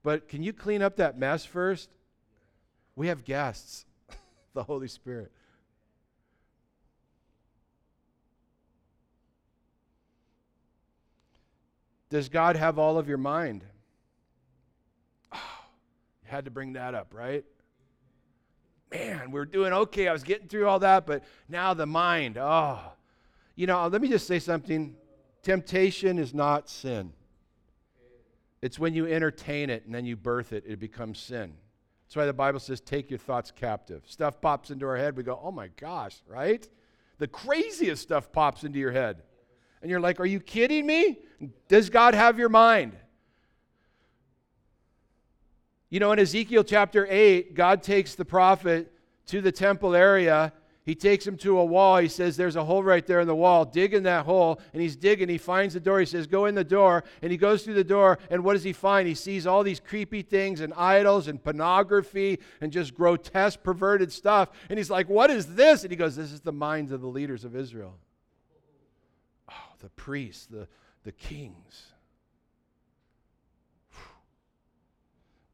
but 0.03 0.29
can 0.29 0.43
you 0.43 0.53
clean 0.53 0.83
up 0.83 0.97
that 0.97 1.19
mess 1.19 1.45
first? 1.45 1.91
We 2.95 3.09
have 3.09 3.25
guests, 3.25 3.85
the 4.55 4.63
Holy 4.63 4.89
Spirit. 4.89 5.31
Does 12.09 12.29
God 12.29 12.57
have 12.57 12.79
all 12.79 12.99
of 12.99 13.09
your 13.09 13.19
mind? 13.19 13.65
Oh, 15.33 15.39
you 16.25 16.31
had 16.31 16.45
to 16.45 16.51
bring 16.51 16.75
that 16.75 16.95
up, 16.95 17.13
right? 17.13 17.45
Man, 18.93 19.33
we're 19.33 19.45
doing 19.45 19.73
okay. 19.73 20.07
I 20.07 20.13
was 20.13 20.23
getting 20.23 20.47
through 20.47 20.69
all 20.69 20.79
that, 20.79 21.07
but 21.07 21.25
now 21.49 21.75
the 21.75 21.87
mind. 21.87 22.39
Oh, 22.39 22.81
you 23.57 23.67
know, 23.67 23.89
let 23.89 24.01
me 24.01 24.09
just 24.09 24.27
say 24.27 24.39
something. 24.39 24.95
Temptation 25.43 26.19
is 26.19 26.35
not 26.35 26.69
sin. 26.69 27.13
It's 28.63 28.79
when 28.79 28.95
you 28.95 29.07
entertain 29.07 29.71
it 29.71 29.85
and 29.87 29.95
then 29.95 30.05
you 30.05 30.17
birth 30.17 30.53
it, 30.53 30.65
it 30.67 30.79
becomes 30.79 31.19
sin. 31.19 31.55
That's 32.05 32.17
why 32.17 32.27
the 32.27 32.33
Bible 32.33 32.61
says, 32.61 32.81
take 32.81 33.11
your 33.11 33.19
thoughts 33.19 33.51
captive. 33.51 34.03
Stuff 34.07 34.41
pops 34.41 34.71
into 34.71 34.87
our 34.87 34.97
head, 34.97 35.17
we 35.17 35.23
go, 35.23 35.41
oh 35.43 35.51
my 35.51 35.69
gosh, 35.81 36.17
right? 36.29 36.69
The 37.19 37.27
craziest 37.27 38.03
stuff 38.03 38.31
pops 38.31 38.63
into 38.63 38.79
your 38.79 38.93
head. 38.93 39.23
And 39.83 39.91
you're 39.91 40.01
like, 40.01 40.21
are 40.21 40.27
you 40.27 40.41
kidding 40.41 40.87
me? 40.87 41.19
Does 41.69 41.91
God 41.91 42.15
have 42.15 42.39
your 42.39 42.49
mind? 42.49 42.97
You 45.89 46.01
know, 46.01 46.13
in 46.13 46.19
Ezekiel 46.19 46.65
chapter 46.65 47.07
8, 47.09 47.55
God 47.55 47.83
takes 47.83 48.15
the 48.15 48.25
prophet 48.25 48.93
to 49.27 49.41
the 49.41 49.53
temple 49.53 49.95
area 49.95 50.53
he 50.87 50.95
takes 50.95 51.27
him 51.27 51.37
to 51.39 51.59
a 51.59 51.65
wall. 51.65 51.99
He 51.99 52.07
says, 52.07 52.37
There's 52.37 52.55
a 52.55 52.65
hole 52.65 52.85
right 52.85 53.05
there 53.05 53.19
in 53.19 53.27
the 53.27 53.35
wall. 53.35 53.65
Dig 53.65 53.93
in 53.93 54.05
that 54.05 54.25
hole. 54.25 54.61
And 54.73 54.81
he's 54.81 54.95
digging. 54.95 55.29
He 55.29 55.37
finds 55.37 55.75
the 55.75 55.81
door. 55.81 55.99
He 55.99 56.07
says, 56.07 56.29
Go 56.29 56.47
in 56.47 56.55
the 56.55 56.63
door. 56.63 57.03
And 57.23 57.33
he 57.33 57.37
goes 57.37 57.65
through 57.65 57.75
the 57.75 57.83
door. 57.83 58.21
And 58.31 58.45
what 58.45 58.53
does 58.53 58.63
he 58.63 58.73
find? 58.73 59.09
He 59.09 59.17
sees 59.17 59.49
all 59.49 59.65
these 59.65 59.81
creepy 59.81 60.23
things 60.23 60.61
and 60.61 60.73
idols 60.75 61.27
and 61.27 61.43
pornography 61.43 62.39
and 62.61 62.71
just 62.71 62.95
grotesque, 62.95 63.65
perverted 63.65 64.13
stuff. 64.13 64.51
And 64.71 64.79
he's 64.79 64.89
like, 64.89 65.09
What 65.09 65.29
is 65.29 65.57
this? 65.57 65.83
And 65.83 65.91
he 65.91 65.97
goes, 65.97 66.15
This 66.15 66.31
is 66.31 66.41
the 66.41 66.53
minds 66.53 66.93
of 66.93 67.01
the 67.01 67.09
leaders 67.09 67.45
of 67.45 67.57
Israel. 67.57 67.99
Oh, 69.51 69.73
the 69.81 69.91
priests, 69.91 70.47
the, 70.47 70.69
the 71.03 71.13
kings. 71.13 71.95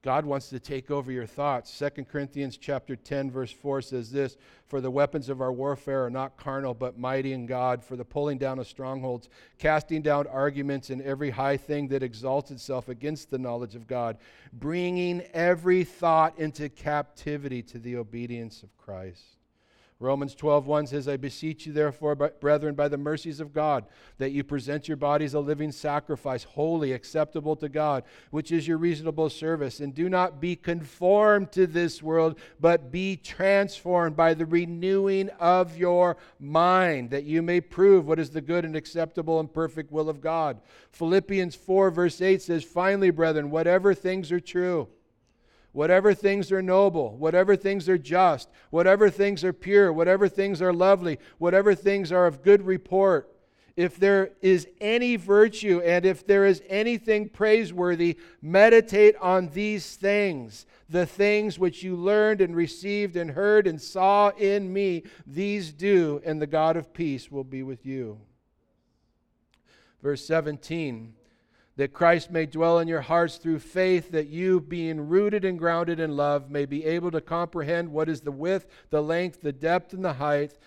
God 0.03 0.27
wants 0.27 0.49
to 0.49 0.59
take 0.59 0.91
over 0.91 1.13
your 1.13 1.27
thoughts. 1.27 1.71
2 1.79 2.05
Corinthians 2.07 2.57
chapter 2.57 2.97
10 2.97 3.31
verse 3.31 3.53
4 3.53 3.83
says 3.83 4.11
this, 4.11 4.37
"For 4.67 4.81
the 4.81 4.91
weapons 4.91 5.29
of 5.29 5.41
our 5.41 5.53
warfare 5.53 6.05
are 6.05 6.11
not 6.11 6.37
carnal 6.37 6.75
but 6.75 6.99
mighty 6.99 7.33
in 7.33 7.47
God 7.47 7.85
for 7.85 7.95
the 7.95 8.05
pulling 8.05 8.39
down 8.39 8.59
of 8.59 8.67
strongholds, 8.67 9.29
casting 9.59 10.03
down 10.03 10.27
arguments 10.27 10.91
and 10.91 11.01
every 11.03 11.31
high 11.31 11.57
thing 11.57 11.87
that 11.89 12.03
exalts 12.03 12.51
itself 12.51 12.89
against 12.89 13.31
the 13.31 13.39
knowledge 13.39 13.77
of 13.77 13.87
God, 13.87 14.19
bringing 14.53 15.21
every 15.33 15.85
thought 15.85 16.37
into 16.37 16.69
captivity 16.69 17.63
to 17.63 17.79
the 17.79 17.97
obedience 17.97 18.65
of 18.65 18.77
Christ." 18.77 19.23
Romans 20.03 20.35
12:1 20.35 20.89
says, 20.89 21.07
I 21.07 21.17
beseech 21.17 21.65
you, 21.65 21.73
therefore, 21.73 22.17
brethren, 22.17 22.75
by 22.75 22.89
the 22.89 22.99
mercies 22.99 23.39
of 23.39 23.53
God, 23.55 23.87
that 24.19 24.33
you 24.33 24.43
present 24.43 24.89
your 24.89 24.97
bodies 24.97 25.35
a 25.35 25.41
living 25.41 25.71
sacrifice, 25.71 26.43
holy, 26.43 26.93
acceptable 26.93 27.55
to 27.57 27.69
God, 27.69 28.03
which 28.31 28.51
is 28.51 28.67
your 28.67 28.79
reasonable 28.79 29.31
service. 29.31 29.79
And 29.81 29.95
do 29.95 30.09
not 30.09 30.41
be 30.41 30.57
conformed 30.57 31.53
to 31.53 31.69
this 31.69 32.03
world, 32.03 32.39
but 32.59 32.91
be 32.91 33.17
transformed 33.17 34.17
by 34.17 34.35
the 34.35 34.47
renewing 34.47 35.31
of 35.39 35.79
your 35.79 36.17
mind, 36.41 37.11
that 37.11 37.25
you 37.25 37.41
may 37.41 37.61
prove 37.61 38.07
what 38.07 38.19
is 38.19 38.31
the 38.31 38.41
good 38.41 38.65
and 38.65 38.75
acceptable 38.75 39.39
and 39.39 39.53
perfect 39.53 39.93
will 39.93 40.09
of 40.09 40.21
God. 40.21 40.61
Philippians 40.91 41.55
4, 41.55 41.91
verse 41.91 42.21
8 42.21 42.43
says, 42.43 42.65
Finally, 42.65 43.11
brethren, 43.11 43.51
whatever 43.51 43.95
things 43.95 44.33
are 44.33 44.41
true, 44.41 44.89
whatever 45.73 46.15
things 46.15 46.53
are 46.53 46.63
noble, 46.63 47.17
whatever 47.17 47.57
things 47.57 47.89
are 47.89 47.99
just, 47.99 48.49
whatever 48.71 49.11
things 49.11 49.43
are 49.43 49.53
pure, 49.53 49.93
whatever 49.93 50.29
things 50.29 50.63
are 50.63 50.73
lovely, 50.73 51.19
whatever 51.39 51.75
things 51.75 52.13
are 52.13 52.27
of 52.27 52.43
good 52.43 52.63
report, 52.63 53.29
if 53.75 53.97
there 53.97 54.33
is 54.43 54.69
any 54.81 55.17
virtue 55.17 55.81
and 55.81 56.05
if 56.05 56.27
there 56.27 56.45
is 56.45 56.63
anything 56.69 57.29
praiseworthy, 57.31 58.19
meditate 58.43 59.17
on 59.17 59.49
these 59.49 59.97
things. 59.97 60.67
The 60.91 61.07
things 61.07 61.59
which 61.59 61.83
you 61.83 61.97
learned 61.97 62.43
and 62.43 62.55
received 62.55 63.17
and 63.17 63.31
heard 63.31 63.67
and 63.67 63.81
saw 63.81 64.29
in 64.31 64.71
me, 64.73 65.05
these 65.27 65.73
do, 65.73 66.21
and 66.25 66.41
the 66.41 66.47
God 66.47 66.77
of 66.77 66.93
peace 66.93 67.31
will 67.31 67.45
be 67.45 67.63
with 67.63 67.87
you. 67.87 68.21
Verse 70.03 70.25
17 70.27 71.15
that 71.77 71.93
Christ 71.93 72.31
may 72.31 72.47
dwell 72.47 72.79
in 72.79 72.89
your 72.89 73.01
hearts 73.01 73.37
through 73.37 73.61
faith, 73.61 74.11
that 74.11 74.29
you, 74.29 74.61
being 74.61 75.09
rooted 75.09 75.45
and 75.45 75.59
grounded 75.59 76.01
in 76.01 76.17
love, 76.17 76.51
may 76.51 76.67
be 76.67 76.85
able 76.85 77.11
to 77.13 77.21
comprehend 77.21 77.91
what 77.91 78.09
is 78.09 78.21
the 78.21 78.33
width, 78.33 78.67
the 78.91 79.03
length, 79.03 79.41
the 79.41 79.53
depth, 79.53 79.95
and 79.95 80.05
the 80.05 80.13
height. 80.13 80.59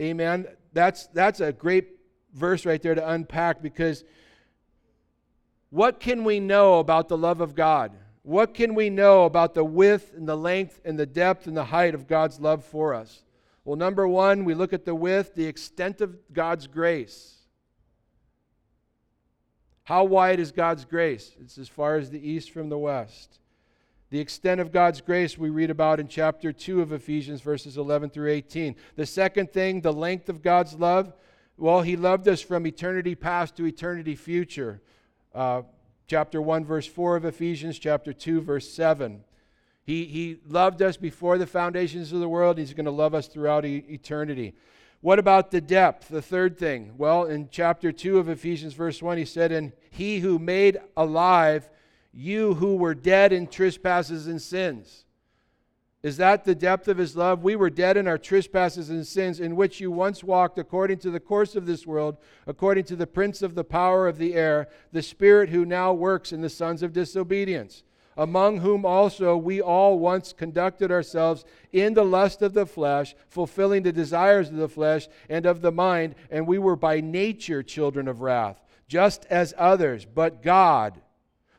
Amen. 0.00 0.46
That's, 0.72 1.06
that's 1.08 1.40
a 1.40 1.52
great 1.52 1.88
verse 2.32 2.64
right 2.64 2.80
there 2.80 2.94
to 2.94 3.10
unpack 3.10 3.60
because 3.60 4.04
what 5.68 6.00
can 6.00 6.24
we 6.24 6.40
know 6.40 6.78
about 6.78 7.08
the 7.08 7.18
love 7.18 7.40
of 7.40 7.54
God? 7.54 7.92
What 8.22 8.54
can 8.54 8.74
we 8.74 8.90
know 8.90 9.24
about 9.24 9.54
the 9.54 9.64
width 9.64 10.12
and 10.14 10.28
the 10.28 10.36
length 10.36 10.80
and 10.84 10.98
the 10.98 11.06
depth 11.06 11.46
and 11.46 11.56
the 11.56 11.64
height 11.64 11.94
of 11.94 12.06
God's 12.06 12.40
love 12.40 12.64
for 12.64 12.94
us? 12.94 13.22
Well, 13.64 13.76
number 13.76 14.08
one, 14.08 14.44
we 14.44 14.54
look 14.54 14.72
at 14.72 14.84
the 14.84 14.94
width, 14.94 15.34
the 15.34 15.46
extent 15.46 16.00
of 16.00 16.16
God's 16.32 16.66
grace. 16.66 17.39
How 19.90 20.04
wide 20.04 20.38
is 20.38 20.52
God's 20.52 20.84
grace? 20.84 21.34
It's 21.40 21.58
as 21.58 21.68
far 21.68 21.96
as 21.96 22.10
the 22.10 22.30
east 22.30 22.52
from 22.52 22.68
the 22.68 22.78
west. 22.78 23.40
The 24.10 24.20
extent 24.20 24.60
of 24.60 24.70
God's 24.70 25.00
grace 25.00 25.36
we 25.36 25.50
read 25.50 25.68
about 25.68 25.98
in 25.98 26.06
chapter 26.06 26.52
2 26.52 26.80
of 26.80 26.92
Ephesians, 26.92 27.40
verses 27.40 27.76
11 27.76 28.10
through 28.10 28.30
18. 28.30 28.76
The 28.94 29.04
second 29.04 29.52
thing, 29.52 29.80
the 29.80 29.92
length 29.92 30.28
of 30.28 30.42
God's 30.42 30.74
love. 30.74 31.12
Well, 31.56 31.82
He 31.82 31.96
loved 31.96 32.28
us 32.28 32.40
from 32.40 32.68
eternity 32.68 33.16
past 33.16 33.56
to 33.56 33.66
eternity 33.66 34.14
future. 34.14 34.80
Uh, 35.34 35.62
chapter 36.06 36.40
1, 36.40 36.64
verse 36.64 36.86
4 36.86 37.16
of 37.16 37.24
Ephesians, 37.24 37.76
chapter 37.76 38.12
2, 38.12 38.42
verse 38.42 38.72
7. 38.72 39.24
He, 39.82 40.04
he 40.04 40.36
loved 40.46 40.82
us 40.82 40.98
before 40.98 41.36
the 41.36 41.48
foundations 41.48 42.12
of 42.12 42.20
the 42.20 42.28
world. 42.28 42.58
He's 42.58 42.74
going 42.74 42.84
to 42.84 42.92
love 42.92 43.12
us 43.12 43.26
throughout 43.26 43.64
e- 43.64 43.84
eternity. 43.88 44.54
What 45.00 45.18
about 45.18 45.50
the 45.50 45.60
depth? 45.60 46.08
The 46.08 46.22
third 46.22 46.58
thing. 46.58 46.92
Well, 46.98 47.24
in 47.24 47.48
chapter 47.50 47.90
2 47.90 48.18
of 48.18 48.28
Ephesians, 48.28 48.74
verse 48.74 49.02
1, 49.02 49.16
he 49.16 49.24
said, 49.24 49.50
And 49.50 49.72
he 49.90 50.20
who 50.20 50.38
made 50.38 50.78
alive 50.96 51.70
you 52.12 52.54
who 52.54 52.76
were 52.76 52.94
dead 52.94 53.32
in 53.32 53.46
trespasses 53.46 54.26
and 54.26 54.42
sins. 54.42 55.04
Is 56.02 56.16
that 56.16 56.44
the 56.44 56.54
depth 56.54 56.88
of 56.88 56.96
his 56.96 57.14
love? 57.14 57.42
We 57.42 57.56
were 57.56 57.68
dead 57.68 57.96
in 57.96 58.08
our 58.08 58.16
trespasses 58.16 58.88
and 58.88 59.06
sins, 59.06 59.38
in 59.38 59.54
which 59.54 59.80
you 59.80 59.90
once 59.90 60.24
walked 60.24 60.58
according 60.58 60.98
to 61.00 61.10
the 61.10 61.20
course 61.20 61.54
of 61.54 61.66
this 61.66 61.86
world, 61.86 62.16
according 62.46 62.84
to 62.84 62.96
the 62.96 63.06
prince 63.06 63.42
of 63.42 63.54
the 63.54 63.64
power 63.64 64.08
of 64.08 64.16
the 64.16 64.34
air, 64.34 64.68
the 64.92 65.02
spirit 65.02 65.50
who 65.50 65.66
now 65.66 65.92
works 65.92 66.32
in 66.32 66.40
the 66.40 66.48
sons 66.48 66.82
of 66.82 66.94
disobedience, 66.94 67.82
among 68.20 68.58
whom 68.58 68.84
also 68.84 69.34
we 69.34 69.62
all 69.62 69.98
once 69.98 70.34
conducted 70.34 70.92
ourselves 70.92 71.42
in 71.72 71.94
the 71.94 72.04
lust 72.04 72.42
of 72.42 72.52
the 72.52 72.66
flesh, 72.66 73.14
fulfilling 73.30 73.82
the 73.82 73.92
desires 73.92 74.50
of 74.50 74.56
the 74.56 74.68
flesh 74.68 75.08
and 75.30 75.46
of 75.46 75.62
the 75.62 75.72
mind, 75.72 76.14
and 76.30 76.46
we 76.46 76.58
were 76.58 76.76
by 76.76 77.00
nature 77.00 77.62
children 77.62 78.06
of 78.06 78.20
wrath, 78.20 78.62
just 78.86 79.24
as 79.30 79.54
others, 79.56 80.04
but 80.04 80.42
God 80.42 81.00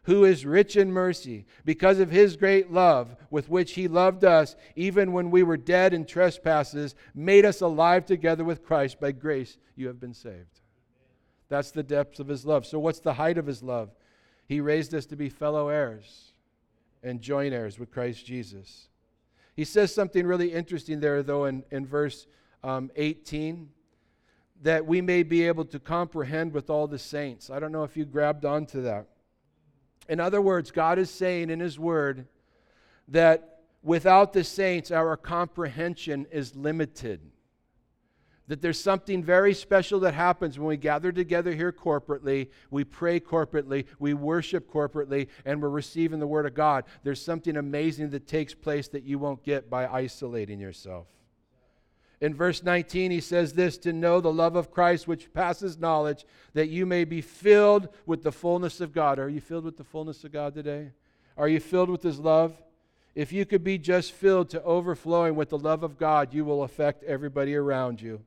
who 0.04 0.24
is 0.24 0.46
rich 0.46 0.76
in 0.76 0.92
mercy, 0.92 1.46
because 1.66 2.00
of 2.00 2.12
his 2.12 2.36
great 2.36 2.72
love 2.72 3.16
with 3.32 3.50
which 3.50 3.74
he 3.74 3.88
loved 3.88 4.24
us, 4.24 4.56
even 4.76 5.14
when 5.14 5.32
we 5.32 5.42
were 5.42 5.58
dead 5.58 5.94
in 5.96 6.06
trespasses, 6.06 6.94
made 7.16 7.46
us 7.46 7.62
alive 7.62 8.06
together 8.06 8.44
with 8.44 8.64
Christ. 8.64 9.00
By 9.00 9.12
grace, 9.14 9.58
you 9.76 9.88
have 9.88 10.00
been 10.00 10.14
saved. 10.14 10.60
That's 11.50 11.72
the 11.72 11.84
depths 11.84 12.20
of 12.20 12.28
his 12.28 12.46
love. 12.46 12.66
So, 12.66 12.80
what's 12.80 13.00
the 13.00 13.14
height 13.14 13.38
of 13.38 13.46
his 13.46 13.62
love? 13.62 13.90
He 14.48 14.60
raised 14.60 14.94
us 14.96 15.06
to 15.08 15.16
be 15.16 15.30
fellow 15.30 15.68
heirs 15.68 16.31
and 17.04 17.22
joint 17.22 17.54
heirs 17.54 17.80
with 17.80 17.92
Christ 17.92 18.26
Jesus. 18.26 18.88
He 19.56 19.66
says 19.66 19.94
something 19.94 20.26
really 20.26 20.54
interesting 20.54 21.00
there, 21.00 21.24
though, 21.24 21.46
in, 21.46 21.64
in 21.72 21.86
verse 21.86 22.28
um, 22.64 22.92
18 22.96 23.70
that 24.64 24.86
we 24.86 25.02
may 25.02 25.24
be 25.24 25.48
able 25.48 25.66
to 25.66 25.80
comprehend 25.80 26.54
with 26.54 26.70
all 26.70 26.88
the 26.88 27.00
saints. 27.00 27.50
I 27.50 27.60
don't 27.60 27.72
know 27.72 27.84
if 27.84 27.98
you 27.98 28.06
grabbed 28.06 28.46
onto 28.46 28.84
that. 28.84 29.08
In 30.08 30.20
other 30.20 30.42
words, 30.42 30.72
God 30.72 31.00
is 31.00 31.10
saying 31.10 31.50
in 31.50 31.60
His 31.60 31.80
Word 31.80 32.28
that 33.08 33.62
without 33.82 34.34
the 34.34 34.44
saints, 34.44 34.92
our 34.92 35.18
comprehension 35.18 36.28
is 36.32 36.56
limited. 36.56 37.22
That 38.52 38.62
there's 38.62 38.84
something 38.84 39.24
very 39.24 39.54
special 39.54 40.02
that 40.02 40.14
happens 40.14 40.60
when 40.60 40.68
we 40.68 40.76
gather 40.76 41.14
together 41.14 41.56
here 41.56 41.72
corporately, 41.72 42.50
we 42.70 42.84
pray 42.84 43.18
corporately, 43.18 43.86
we 43.98 44.14
worship 44.14 44.70
corporately, 44.70 45.30
and 45.46 45.62
we're 45.62 45.70
receiving 45.70 46.20
the 46.20 46.28
Word 46.28 46.46
of 46.46 46.54
God. 46.54 46.84
There's 47.02 47.24
something 47.24 47.56
amazing 47.56 48.10
that 48.10 48.28
takes 48.28 48.54
place 48.54 48.90
that 48.90 49.06
you 49.06 49.20
won't 49.20 49.42
get 49.46 49.70
by 49.70 49.88
isolating 49.88 50.60
yourself. 50.60 51.08
In 52.20 52.34
verse 52.34 52.62
19, 52.62 53.10
he 53.10 53.22
says 53.22 53.54
this 53.54 53.78
to 53.78 53.94
know 53.94 54.20
the 54.20 54.34
love 54.34 54.58
of 54.58 54.70
Christ, 54.70 55.08
which 55.08 55.32
passes 55.32 55.78
knowledge, 55.78 56.26
that 56.54 56.68
you 56.68 56.86
may 56.86 57.06
be 57.06 57.22
filled 57.22 57.88
with 58.06 58.22
the 58.22 58.34
fullness 58.34 58.82
of 58.82 58.92
God. 58.92 59.18
Are 59.18 59.30
you 59.30 59.40
filled 59.40 59.64
with 59.64 59.78
the 59.78 59.86
fullness 59.86 60.26
of 60.26 60.34
God 60.34 60.54
today? 60.54 60.92
Are 61.38 61.48
you 61.48 61.62
filled 61.62 61.90
with 61.90 62.04
his 62.04 62.20
love? 62.20 62.62
If 63.16 63.32
you 63.32 63.46
could 63.46 63.64
be 63.64 63.78
just 63.78 64.12
filled 64.12 64.50
to 64.50 64.62
overflowing 64.64 65.36
with 65.36 65.48
the 65.48 65.58
love 65.58 65.84
of 65.84 65.98
God, 65.98 66.34
you 66.34 66.44
will 66.44 66.64
affect 66.64 67.06
everybody 67.06 67.56
around 67.56 68.02
you. 68.02 68.22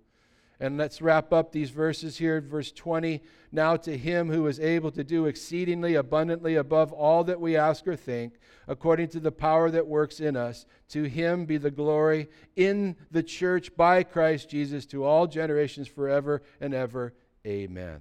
And 0.65 0.79
let's 0.79 1.03
wrap 1.03 1.31
up 1.31 1.53
these 1.53 1.69
verses 1.69 2.17
here. 2.17 2.41
Verse 2.41 2.73
20 2.73 3.21
Now 3.53 3.77
to 3.77 3.99
him 3.99 4.31
who 4.31 4.47
is 4.47 4.59
able 4.59 4.91
to 4.93 5.05
do 5.05 5.27
exceedingly 5.27 5.95
abundantly 5.95 6.55
above 6.55 6.91
all 6.91 7.23
that 7.25 7.39
we 7.39 7.55
ask 7.55 7.87
or 7.87 7.97
think, 7.97 8.39
according 8.67 9.09
to 9.09 9.21
the 9.21 9.31
power 9.31 9.71
that 9.71 9.87
works 9.87 10.21
in 10.21 10.37
us, 10.37 10.65
to 10.89 11.03
him 11.03 11.45
be 11.45 11.59
the 11.59 11.71
glory 11.71 12.29
in 12.57 12.97
the 13.11 13.23
church 13.23 13.77
by 13.77 14.05
Christ 14.05 14.49
Jesus 14.49 14.87
to 14.87 15.05
all 15.05 15.27
generations 15.27 15.87
forever 15.87 16.43
and 16.63 16.73
ever. 16.73 17.13
Amen. 17.47 18.01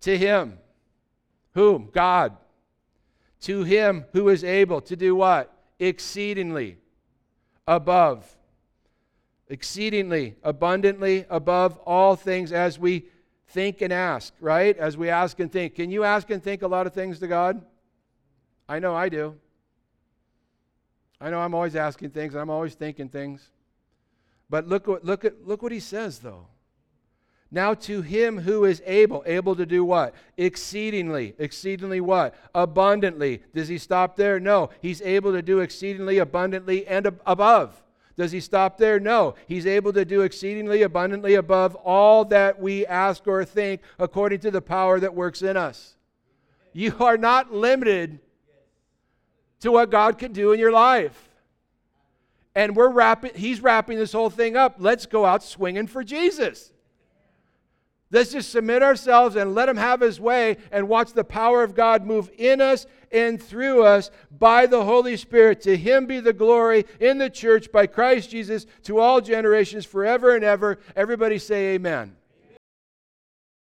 To 0.00 0.16
him, 0.16 0.56
whom? 1.52 1.90
God. 1.92 2.34
To 3.42 3.62
him 3.62 4.06
who 4.14 4.30
is 4.30 4.42
able 4.42 4.80
to 4.80 4.96
do 4.96 5.14
what? 5.14 5.54
Exceedingly 5.78 6.78
above 7.66 8.37
exceedingly, 9.48 10.36
abundantly 10.42 11.24
above 11.30 11.78
all 11.78 12.16
things 12.16 12.52
as 12.52 12.78
we 12.78 13.06
think 13.48 13.80
and 13.80 13.92
ask, 13.92 14.34
right? 14.40 14.76
As 14.76 14.96
we 14.96 15.08
ask 15.08 15.40
and 15.40 15.50
think. 15.50 15.74
Can 15.74 15.90
you 15.90 16.04
ask 16.04 16.30
and 16.30 16.42
think 16.42 16.62
a 16.62 16.68
lot 16.68 16.86
of 16.86 16.92
things 16.92 17.18
to 17.20 17.26
God? 17.26 17.64
I 18.68 18.78
know 18.78 18.94
I 18.94 19.08
do. 19.08 19.36
I 21.20 21.30
know 21.30 21.40
I'm 21.40 21.54
always 21.54 21.74
asking 21.74 22.10
things, 22.10 22.34
I'm 22.34 22.50
always 22.50 22.74
thinking 22.74 23.08
things. 23.08 23.50
But 24.50 24.66
look 24.66 24.86
what 24.86 25.04
look 25.04 25.24
at 25.24 25.46
look 25.46 25.62
what 25.62 25.72
he 25.72 25.80
says 25.80 26.20
though. 26.20 26.46
Now 27.50 27.72
to 27.74 28.02
him 28.02 28.38
who 28.40 28.66
is 28.66 28.82
able, 28.84 29.22
able 29.26 29.56
to 29.56 29.64
do 29.64 29.82
what? 29.82 30.14
Exceedingly, 30.36 31.34
exceedingly 31.38 32.00
what? 32.00 32.34
Abundantly. 32.54 33.42
Does 33.54 33.68
he 33.68 33.78
stop 33.78 34.16
there? 34.16 34.38
No. 34.38 34.68
He's 34.82 35.00
able 35.00 35.32
to 35.32 35.40
do 35.40 35.60
exceedingly 35.60 36.18
abundantly 36.18 36.86
and 36.86 37.06
ab- 37.06 37.22
above. 37.24 37.82
Does 38.18 38.32
he 38.32 38.40
stop 38.40 38.78
there? 38.78 38.98
No. 38.98 39.36
He's 39.46 39.64
able 39.64 39.92
to 39.92 40.04
do 40.04 40.22
exceedingly 40.22 40.82
abundantly 40.82 41.36
above 41.36 41.76
all 41.76 42.24
that 42.26 42.60
we 42.60 42.84
ask 42.84 43.24
or 43.28 43.44
think 43.44 43.80
according 43.96 44.40
to 44.40 44.50
the 44.50 44.60
power 44.60 44.98
that 44.98 45.14
works 45.14 45.40
in 45.40 45.56
us. 45.56 45.94
You 46.72 46.96
are 46.98 47.16
not 47.16 47.54
limited 47.54 48.18
to 49.60 49.70
what 49.70 49.92
God 49.92 50.18
can 50.18 50.32
do 50.32 50.50
in 50.50 50.58
your 50.58 50.72
life. 50.72 51.28
And 52.56 52.74
we're 52.74 52.90
wrapping, 52.90 53.34
he's 53.36 53.60
wrapping 53.60 53.98
this 53.98 54.12
whole 54.12 54.30
thing 54.30 54.56
up. 54.56 54.76
Let's 54.80 55.06
go 55.06 55.24
out 55.24 55.44
swinging 55.44 55.86
for 55.86 56.02
Jesus. 56.02 56.72
Let's 58.10 58.32
just 58.32 58.50
submit 58.50 58.82
ourselves 58.82 59.36
and 59.36 59.54
let 59.54 59.68
Him 59.68 59.76
have 59.76 60.00
His 60.00 60.18
way 60.20 60.56
and 60.72 60.88
watch 60.88 61.12
the 61.12 61.24
power 61.24 61.62
of 61.62 61.74
God 61.74 62.06
move 62.06 62.30
in 62.38 62.60
us 62.60 62.86
and 63.12 63.42
through 63.42 63.84
us 63.84 64.10
by 64.38 64.66
the 64.66 64.84
Holy 64.84 65.16
Spirit. 65.16 65.60
To 65.62 65.76
Him 65.76 66.06
be 66.06 66.20
the 66.20 66.32
glory 66.32 66.86
in 67.00 67.18
the 67.18 67.30
church 67.30 67.70
by 67.70 67.86
Christ 67.86 68.30
Jesus 68.30 68.66
to 68.84 68.98
all 68.98 69.20
generations 69.20 69.84
forever 69.84 70.34
and 70.34 70.44
ever. 70.44 70.78
Everybody 70.96 71.38
say, 71.38 71.74
Amen. 71.74 72.17